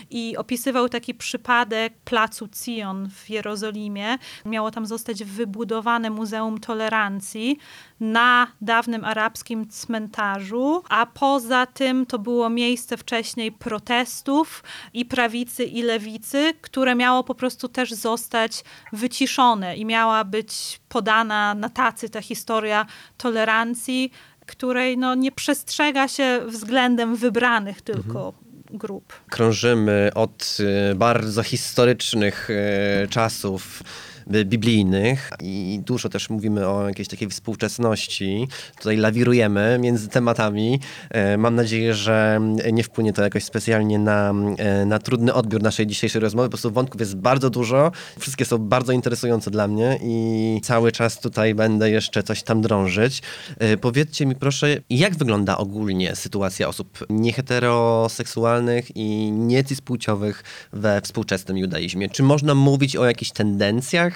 [0.09, 4.17] I opisywał taki przypadek placu Zion w Jerozolimie.
[4.45, 7.57] Miało tam zostać wybudowane Muzeum Tolerancji
[7.99, 14.63] na dawnym arabskim cmentarzu, a poza tym to było miejsce wcześniej protestów
[14.93, 18.63] i prawicy i lewicy, które miało po prostu też zostać
[18.93, 22.85] wyciszone i miała być podana na tacy ta historia
[23.17, 24.11] tolerancji,
[24.45, 28.33] której no, nie przestrzega się względem wybranych tylko
[28.69, 29.13] grup.
[29.29, 30.57] Krążymy od
[30.91, 33.83] y, bardzo historycznych y, czasów
[34.45, 38.47] biblijnych i dużo też mówimy o jakiejś takiej współczesności.
[38.77, 40.79] Tutaj lawirujemy między tematami.
[41.09, 42.39] E, Mam nadzieję, że
[42.73, 46.47] nie wpłynie to jakoś specjalnie na, e, na trudny odbiór naszej dzisiejszej rozmowy.
[46.47, 47.91] Po prostu wątków jest bardzo dużo.
[48.19, 53.21] Wszystkie są bardzo interesujące dla mnie i cały czas tutaj będę jeszcze coś tam drążyć.
[53.59, 60.43] E, Powiedzcie mi proszę, jak wygląda ogólnie sytuacja osób nieheteroseksualnych i niecyspłciowych
[60.73, 62.09] we współczesnym judaizmie?
[62.09, 64.12] Czy można mówić o jakichś tendencjach?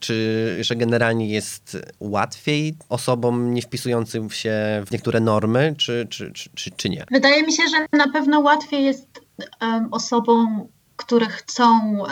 [0.00, 4.52] Czy że generalnie jest łatwiej osobom nie wpisującym się
[4.86, 7.04] w niektóre normy, czy, czy, czy, czy, nie?
[7.10, 9.20] Wydaje mi się, że na pewno łatwiej jest
[9.60, 10.68] um, osobom,
[11.00, 12.10] które chcą e,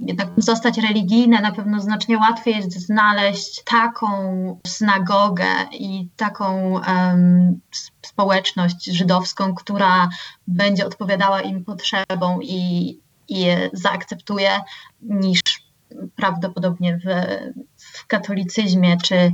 [0.00, 4.08] jednak zostać religijne, na pewno znacznie łatwiej jest znaleźć taką
[4.66, 7.60] synagogę i taką um,
[8.02, 10.08] społeczność żydowską, która
[10.46, 12.88] będzie odpowiadała im potrzebom i,
[13.28, 14.60] i je zaakceptuje,
[15.02, 15.39] niż
[16.16, 17.04] prawdopodobnie w,
[17.76, 19.32] w katolicyzmie, czy,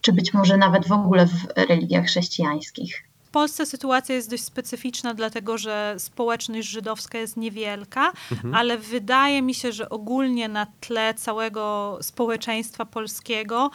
[0.00, 3.04] czy być może nawet w ogóle w religiach chrześcijańskich.
[3.34, 8.54] Polsce sytuacja jest dość specyficzna, dlatego że społeczność żydowska jest niewielka, mhm.
[8.54, 13.70] ale wydaje mi się, że ogólnie na tle całego społeczeństwa polskiego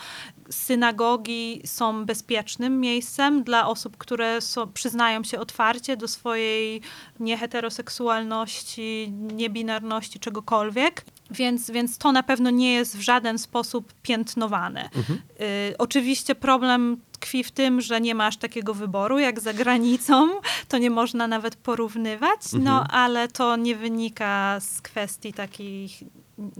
[0.49, 6.81] synagogi są bezpiecznym miejscem dla osób, które są, przyznają się otwarcie do swojej
[7.19, 11.05] nieheteroseksualności, niebinarności, czegokolwiek.
[11.31, 14.89] Więc, więc to na pewno nie jest w żaden sposób piętnowane.
[14.95, 15.21] Mhm.
[15.41, 20.29] Y, oczywiście problem tkwi w tym, że nie masz takiego wyboru jak za granicą,
[20.67, 22.87] to nie można nawet porównywać, no mhm.
[22.91, 25.91] ale to nie wynika z kwestii takich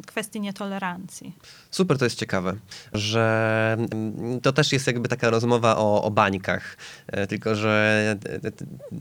[0.08, 1.36] kwestii nietolerancji.
[1.72, 2.56] Super, to jest ciekawe,
[2.94, 6.78] że mm, to też jest jakby taka rozmowa o, o bańkach,
[7.08, 8.16] e, tylko że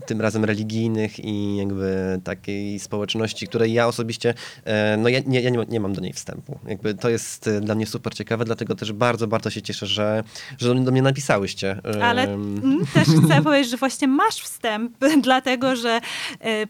[0.05, 4.33] tym razem religijnych i jakby takiej społeczności, której ja osobiście,
[4.65, 6.59] e, no ja, nie, ja nie, nie mam do niej wstępu.
[6.67, 10.23] Jakby to jest e, dla mnie super ciekawe, dlatego też bardzo, bardzo się cieszę, że,
[10.57, 11.81] że do mnie napisałyście.
[12.01, 12.27] Ale
[12.93, 16.01] też chcę powiedzieć, że właśnie masz wstęp, dlatego że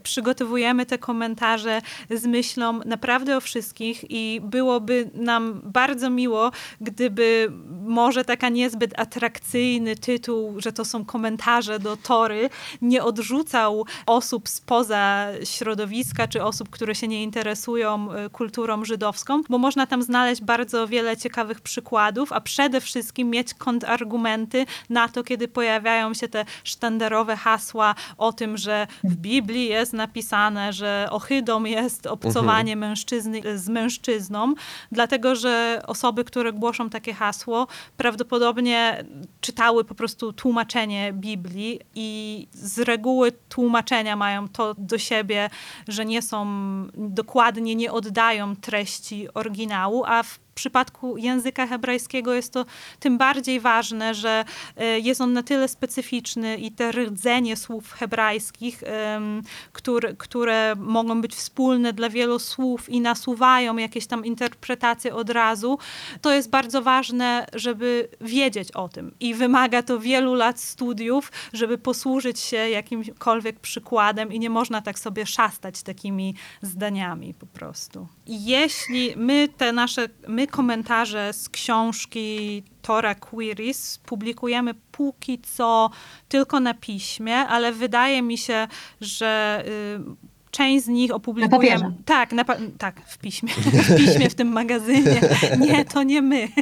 [0.04, 8.26] przygotowujemy te komentarze z myślą naprawdę o wszystkich, i byłoby nam bardzo miło, gdyby może
[8.26, 12.50] taka niezbyt atrakcyjny tytuł, że to są komentarze do Tory,
[12.82, 19.58] nie odrzucał osób spoza środowiska, czy osób, które się nie interesują y, kulturą żydowską, bo
[19.58, 25.48] można tam znaleźć bardzo wiele ciekawych przykładów, a przede wszystkim mieć kontrargumenty na to, kiedy
[25.48, 32.08] pojawiają się te sztandarowe hasła o tym, że w Biblii jest napisane, że ohydą jest
[32.08, 32.80] obcowanie mhm.
[32.90, 34.56] mężczyzny z mężczyzną mężczyznom,
[34.92, 37.68] dlatego że osoby, które głoszą takie hasło,
[37.98, 39.06] prawdopodobnie
[39.42, 45.50] czytały po prostu tłumaczenie Biblii i z reguły tłumaczenia mają to do siebie,
[45.88, 46.48] że nie są
[46.96, 52.66] dokładnie, nie oddają treści oryginału, a w przypadku języka hebrajskiego jest to
[53.00, 54.46] tym bardziej ważne, że
[54.78, 58.84] e, jest on na tyle specyficzny i te rdzenie słów hebrajskich,
[59.72, 65.80] które, które mogą być wspólne dla wielu słów i nasuwają jakieś tam interpretacje od razu,
[66.22, 69.16] to jest bardzo ważne, żeby wiedzieć o tym.
[69.20, 75.00] I wymaga to wielu lat studiów, żeby posłużyć się jakimkolwiek przykładem i nie można tak
[75.00, 78.08] sobie szastać takimi zdaniami po prostu.
[78.26, 85.90] I jeśli my te nasze, my komentarze z książki Tora Quiris publikujemy póki co
[86.30, 88.68] tylko na piśmie, ale wydaje mi się,
[89.02, 91.84] że y, część z nich opublikujemy.
[91.84, 92.46] Na tak, na
[92.78, 93.54] tak, w piśmie.
[93.90, 95.22] W piśmie, w tym magazynie.
[95.68, 96.48] Nie, to nie my.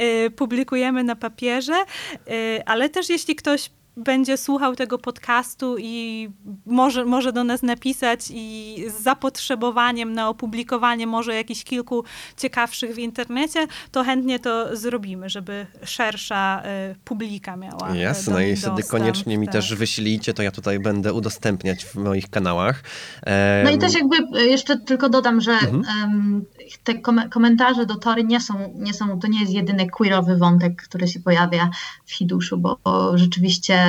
[0.00, 1.84] Y, publikujemy na papierze,
[2.30, 6.28] y, ale też jeśli ktoś będzie słuchał tego podcastu i
[6.66, 12.04] może, może do nas napisać i z zapotrzebowaniem na opublikowanie może jakichś kilku
[12.36, 18.40] ciekawszych w internecie, to chętnie to zrobimy, żeby szersza y, publika miała e, Jasne, no
[18.40, 19.52] i wtedy koniecznie mi tak.
[19.52, 22.82] też wyślijcie, to ja tutaj będę udostępniać w moich kanałach.
[23.26, 23.34] Um...
[23.64, 25.84] No i też jakby e, jeszcze tylko dodam, że mhm.
[26.02, 26.44] um,
[26.84, 26.94] te
[27.30, 31.20] komentarze do Tory nie są, nie są, to nie jest jedyny queerowy wątek, który się
[31.20, 31.70] pojawia
[32.06, 33.85] w Hiduszu, bo, bo rzeczywiście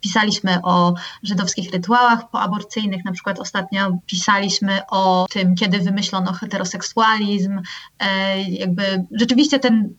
[0.00, 7.60] pisaliśmy o żydowskich rytuałach poaborcyjnych, na przykład ostatnio pisaliśmy o tym, kiedy wymyślono heteroseksualizm.
[7.98, 9.94] E, jakby rzeczywiście ten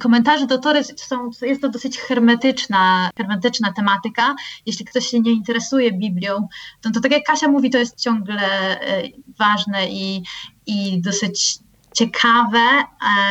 [0.00, 4.34] komentarze do Tory są, jest to dosyć hermetyczna, hermetyczna tematyka.
[4.66, 6.48] Jeśli ktoś się nie interesuje Biblią,
[6.80, 8.40] to, to tak jak Kasia mówi, to jest ciągle
[8.80, 9.02] e,
[9.38, 10.22] ważne i,
[10.66, 11.58] i dosyć
[11.94, 12.84] ciekawe,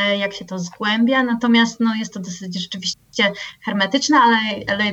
[0.08, 3.32] e, jak się to zgłębia, natomiast no, jest to dosyć rzeczywiście
[3.62, 4.38] hermetyczne, ale,
[4.68, 4.84] ale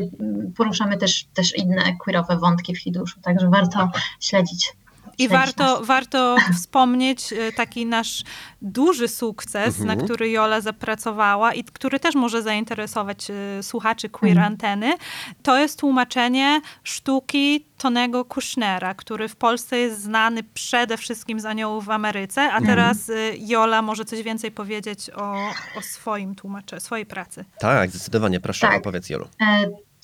[0.56, 3.90] poruszamy też, też inne queerowe wątki w Hiduszu, także warto
[4.20, 4.72] śledzić
[5.18, 8.24] i warto, warto wspomnieć e, taki nasz
[8.62, 9.98] duży sukces, mhm.
[9.98, 14.52] na który Jola zapracowała i który też może zainteresować e, słuchaczy Queer mhm.
[14.52, 14.94] Anteny.
[15.42, 21.84] To jest tłumaczenie sztuki Tonego Kushnera, który w Polsce jest znany przede wszystkim z Aniołów
[21.84, 22.66] w Ameryce, a mhm.
[22.66, 23.36] teraz mhm.
[23.38, 25.32] Jola może coś więcej powiedzieć o,
[25.78, 27.44] o swoim tłumaczeniu, swojej pracy.
[27.58, 28.40] Tak, zdecydowanie.
[28.40, 28.76] Proszę, tak.
[28.76, 29.28] opowiedz Jolu.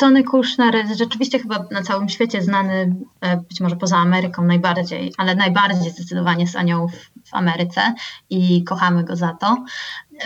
[0.03, 5.35] Tony Kushner rzeczywiście chyba na całym świecie znany, e, być może poza Ameryką najbardziej, ale
[5.35, 6.93] najbardziej zdecydowanie z aniołów
[7.25, 7.95] w Ameryce
[8.31, 9.65] i kochamy go za to.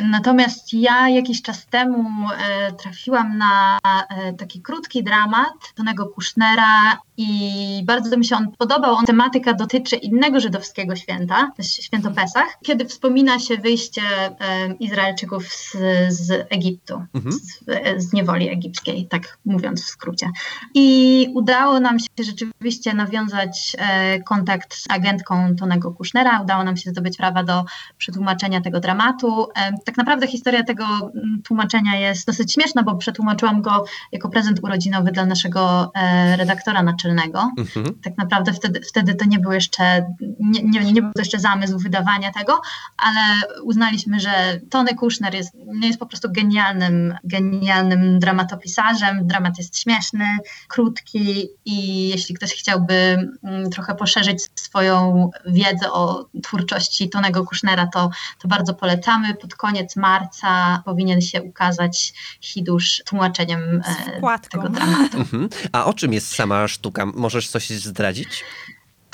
[0.00, 7.82] Natomiast ja jakiś czas temu e, trafiłam na e, taki krótki dramat Tonego Kushnera i
[7.84, 8.94] bardzo mi się on podobał.
[8.94, 15.76] On, tematyka dotyczy innego żydowskiego święta, święto Pesach, kiedy wspomina się wyjście e, Izraelczyków z,
[16.08, 17.32] z Egiptu, Mhm.
[17.32, 17.64] z,
[18.04, 20.30] z niewoli egipskiej, tak mówiąc w skrócie.
[20.74, 26.90] I udało nam się rzeczywiście nawiązać e, kontakt z agentką Tonego Kushnera, udało nam się
[26.90, 27.64] zdobyć prawa do
[27.98, 29.48] przetłumaczenia tego dramatu.
[29.56, 34.60] E, tak naprawdę historia tego mm, tłumaczenia jest dosyć śmieszna, bo przetłumaczyłam go jako prezent
[34.62, 36.82] urodzinowy dla naszego e, redaktora
[37.14, 37.50] naczelnego.
[37.58, 38.00] Mhm.
[38.04, 40.06] Tak naprawdę wtedy, wtedy to nie był jeszcze,
[40.40, 42.60] nie, nie, nie był to jeszcze zamysł wydawania tego,
[42.96, 43.20] ale
[43.62, 49.26] uznaliśmy, że Tony Kushner jest, jest po prostu genialnym, genialnym dramatopisarzem.
[49.26, 50.24] Dramat jest śmieszny,
[50.68, 52.94] krótki i jeśli ktoś chciałby
[53.42, 59.34] mm, trochę poszerzyć swoją wiedzę o twórczości Tonego Kushnera, to, to bardzo polecamy.
[59.34, 63.82] Pod koniec marca powinien się ukazać Hidusz tłumaczeniem
[64.22, 65.18] e, tego dramatu.
[65.18, 65.48] Mhm.
[65.72, 66.95] A o czym jest sama sztuka?
[67.04, 68.44] Możesz coś zdradzić?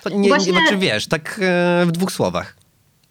[0.02, 2.56] To nie, Właśnie- nie znaczy wiesz, tak e, w dwóch słowach.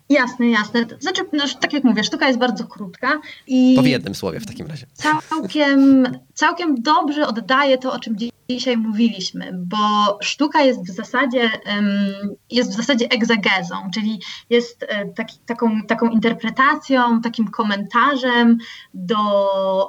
[0.10, 0.86] Jasne, jasne.
[1.00, 4.46] Znaczy, no, tak jak mówię, sztuka jest bardzo krótka i To w jednym słowie w
[4.46, 4.86] takim razie.
[5.30, 8.16] całkiem, całkiem dobrze oddaje to, o czym
[8.58, 9.78] dzisiaj mówiliśmy, bo
[10.22, 11.52] sztuka jest w zasadzie,
[12.50, 18.58] jest w zasadzie egzegezą, czyli jest e, taki, taką, taką interpretacją, takim komentarzem
[18.94, 19.18] do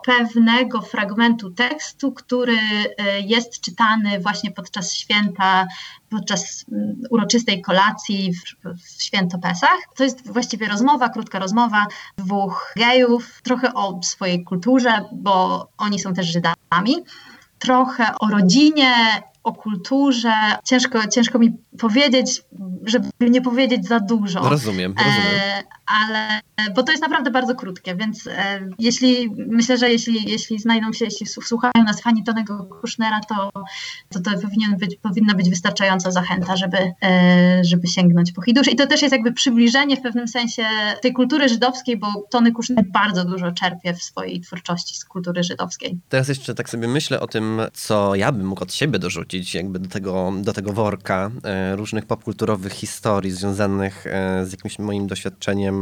[0.05, 2.57] pewnego fragmentu tekstu, który
[2.99, 5.67] e, jest czytany właśnie podczas święta,
[6.11, 9.79] podczas mm, uroczystej kolacji w, w święto Pesach.
[9.97, 11.87] To jest właściwie rozmowa, krótka rozmowa
[12.17, 17.05] dwóch gejów, trochę o swojej kulturze, bo oni są też Żydami,
[17.63, 18.95] trochę o rodzinie,
[19.43, 20.33] o kulturze.
[20.65, 22.43] Ciężko, ciężko mi powiedzieć,
[22.85, 24.49] żeby nie powiedzieć za dużo.
[24.49, 25.41] Rozumiem, rozumiem.
[25.59, 26.41] E, ale,
[26.75, 31.05] bo to jest naprawdę bardzo krótkie, więc e, jeśli, myślę, że jeśli, jeśli znajdą się,
[31.05, 33.51] jeśli słuchają nas fani Tonego Kushnera, to,
[34.09, 38.69] to to powinien być, powinna być wystarczająca zachęta, żeby, e, żeby sięgnąć po Hidusz.
[38.69, 40.65] I to też jest jakby przybliżenie w pewnym sensie
[41.03, 45.99] tej kultury żydowskiej, bo Tony Kushner bardzo dużo czerpie w swojej twórczości z kultury żydowskiej.
[46.09, 49.79] Teraz jeszcze tak sobie myślę o tym, co ja bym mógł od siebie dorzucić, jakby
[49.79, 55.82] do tego, do tego worka e, różnych popkulturowych historii związanych e, z jakimś moim doświadczeniem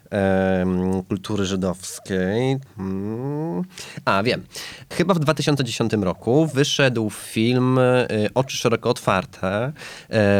[1.07, 2.57] kultury żydowskiej.
[2.77, 3.63] Hmm.
[4.05, 4.43] A, wiem.
[4.93, 9.71] Chyba w 2010 roku wyszedł film e, Oczy szeroko otwarte e,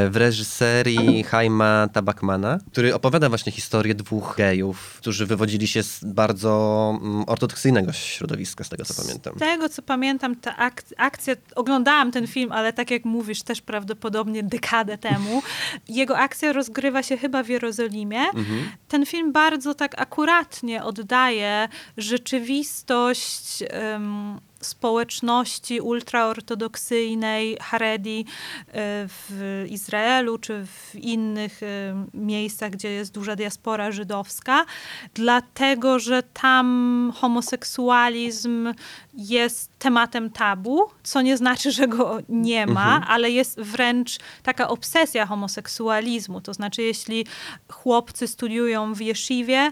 [0.10, 6.94] w reżyserii Haima Tabakmana, który opowiada właśnie historię dwóch gejów, którzy wywodzili się z bardzo
[7.02, 9.34] mm, ortodoksyjnego środowiska, z tego co pamiętam.
[9.36, 13.62] Z tego, co pamiętam, ta ak- akcja, oglądałam ten film, ale tak jak mówisz, też
[13.62, 15.42] prawdopodobnie dekadę temu.
[15.90, 18.20] Jego akcja rozgrywa się chyba w Jerozolimie.
[18.20, 18.70] Mhm.
[18.88, 21.68] Ten film bardzo tak akuratnie oddaje
[21.98, 28.26] rzeczywistość em, społeczności ultraortodoksyjnej Haredi
[28.68, 28.74] e,
[29.08, 34.66] w Izraelu czy w innych em, miejscach, gdzie jest duża diaspora żydowska,
[35.14, 38.74] dlatego że tam homoseksualizm
[39.14, 43.04] jest tematem tabu, co nie znaczy, że go nie ma, Mhm.
[43.08, 46.42] ale jest wręcz taka obsesja homoseksualizmu.
[46.42, 47.26] To znaczy, jeśli
[47.72, 49.72] chłopcy studiują w jeszywie,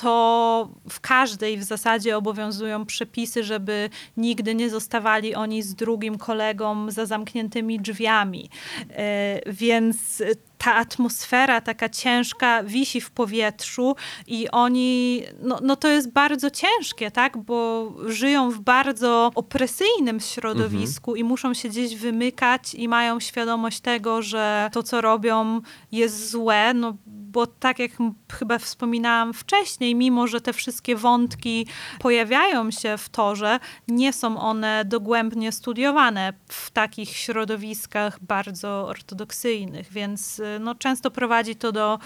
[0.00, 6.90] to w każdej w zasadzie obowiązują przepisy, żeby nigdy nie zostawali oni z drugim kolegą
[6.90, 8.50] za zamkniętymi drzwiami.
[8.90, 10.22] E, Więc
[10.58, 13.96] ta atmosfera taka ciężka wisi w powietrzu
[14.26, 21.16] i oni, no, no to jest bardzo ciężkie, tak, bo żyją w bardzo opresyjnym środowisku
[21.16, 25.60] i muszą się gdzieś wymykać i mają świadomość tego, że to, co robią
[25.92, 26.96] jest złe, no
[27.28, 27.90] bo tak jak
[28.32, 31.66] chyba wspominałam wcześniej, mimo że te wszystkie wątki
[31.98, 40.38] pojawiają się w torze, nie są one dogłębnie studiowane w takich środowiskach bardzo ortodoksyjnych, więc
[40.38, 41.98] y, no, często prowadzi to do,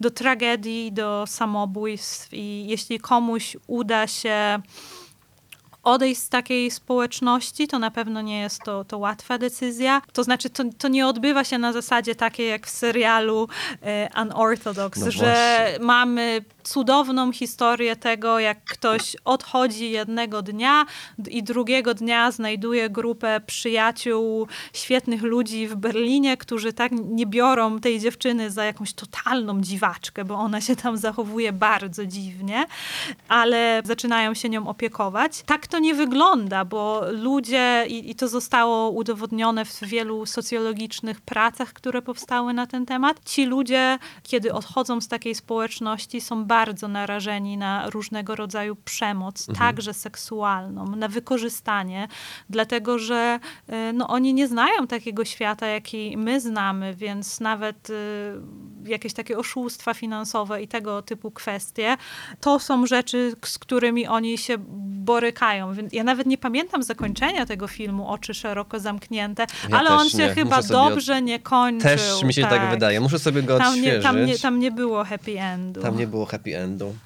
[0.00, 4.60] do tragedii, do samobójstw i jeśli komuś uda się
[5.88, 10.02] odejść z takiej społeczności, to na pewno nie jest to, to łatwa decyzja.
[10.12, 13.48] To znaczy, to, to nie odbywa się na zasadzie takiej jak w serialu
[13.82, 20.86] e, Unorthodox, No że mamy cudowną historię tego, jak ktoś odchodzi jednego dnia
[21.30, 28.00] i drugiego dnia znajduje grupę przyjaciół, świetnych ludzi w Berlinie, którzy tak nie biorą tej
[28.00, 32.66] dziewczyny za jakąś totalną dziwaczkę, bo ona się tam zachowuje bardzo dziwnie,
[33.28, 35.42] ale zaczynają się nią opiekować.
[35.46, 41.72] Tak to nie wygląda, bo ludzie, i, i to zostało udowodnione w wielu socjologicznych pracach,
[41.72, 46.57] które powstały na ten temat, ci ludzie, kiedy odchodzą z takiej społeczności, są bardzo
[46.88, 52.08] narażeni na różnego rodzaju przemoc, także seksualną, na wykorzystanie,
[52.50, 57.94] dlatego że y, no, oni nie znają takiego świata, jaki my znamy, więc nawet y,
[58.84, 61.96] jakieś takie oszustwa finansowe i tego typu kwestie,
[62.40, 64.54] to są rzeczy, z którymi oni się
[65.08, 65.72] borykają.
[65.92, 70.28] Ja nawet nie pamiętam zakończenia tego filmu, oczy szeroko zamknięte, Ja ale on się nie.
[70.34, 71.90] chyba sobie od- dobrze nie kończył.
[71.90, 73.00] Też mi się tak, wydaje.
[73.00, 73.94] Muszę sobie go Tam odświeżyć.
[73.96, 75.80] nie, tam, nie, tam nie było happy endu.
[75.82, 76.96] Tam nie było happy endu.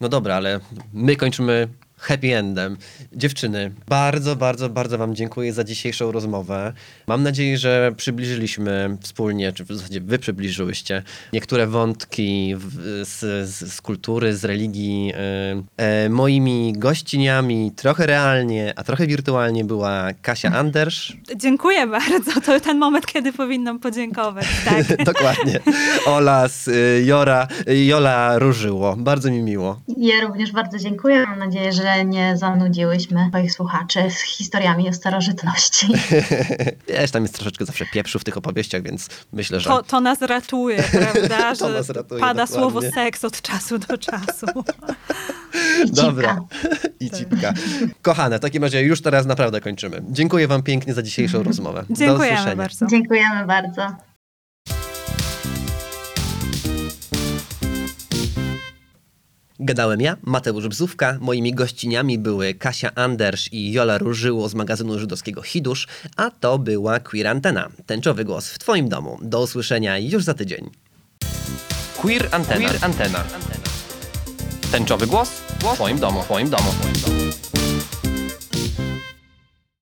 [0.00, 0.60] No dobra, ale
[0.92, 1.68] my kończymy
[2.02, 2.76] happy endem.
[3.12, 6.72] Dziewczyny, bardzo, bardzo, bardzo Wam dziękuję za dzisiejszą rozmowę.
[7.06, 11.02] Mam nadzieję, że przybliżyliśmy wspólnie, czy w zasadzie Wy przybliżyłyście
[11.32, 15.12] niektóre wątki w, z, z, z kultury, z religii.
[15.14, 21.16] E, e, moimi gościniami trochę realnie, a trochę wirtualnie była Kasia Andersz.
[21.36, 22.40] Dziękuję bardzo.
[22.40, 24.46] To ten moment, kiedy powinnam podziękować.
[24.64, 25.04] Tak.
[25.12, 25.60] Dokładnie.
[26.06, 28.96] Oraz y, Jora, y, Jola Różyło.
[28.96, 29.80] Bardzo mi miło.
[29.96, 31.26] Ja również bardzo dziękuję.
[31.26, 35.86] Mam nadzieję, że nie zanudziłyśmy swoich słuchaczy z historiami o starożytności.
[36.88, 39.70] Wiesz, tam jest troszeczkę zawsze pieprzu w tych opowieściach, więc myślę, że...
[39.70, 41.56] To, to nas ratuje, prawda?
[41.56, 42.70] To Że nas ratuje, pada dokładnie.
[42.72, 44.46] słowo seks od czasu do czasu.
[45.86, 46.36] I Dobra.
[46.60, 46.88] cipka.
[47.00, 47.52] I cipka.
[48.02, 50.02] Kochane, w takim razie już teraz naprawdę kończymy.
[50.10, 51.84] Dziękuję wam pięknie za dzisiejszą rozmowę.
[51.88, 52.56] Do Dziękujemy usłyszenia.
[52.56, 52.86] bardzo.
[52.86, 54.11] Dziękujemy bardzo.
[59.64, 61.18] Gadałem ja, Mateusz Bzówka.
[61.20, 67.00] Moimi gościniami były Kasia Andersz i Jola Różyło z magazynu żydowskiego Hidusz, a to była
[67.00, 67.68] Queer Antena.
[67.86, 69.18] Tęczowy głos w twoim domu.
[69.22, 70.70] Do usłyszenia już za tydzień.
[71.96, 72.68] Queer Antena.
[72.68, 73.24] Queer Antena.
[74.72, 76.22] Tęczowy głos w twoim domu.
[76.22, 76.70] W twoim domu.
[76.72, 77.51] W twoim domu.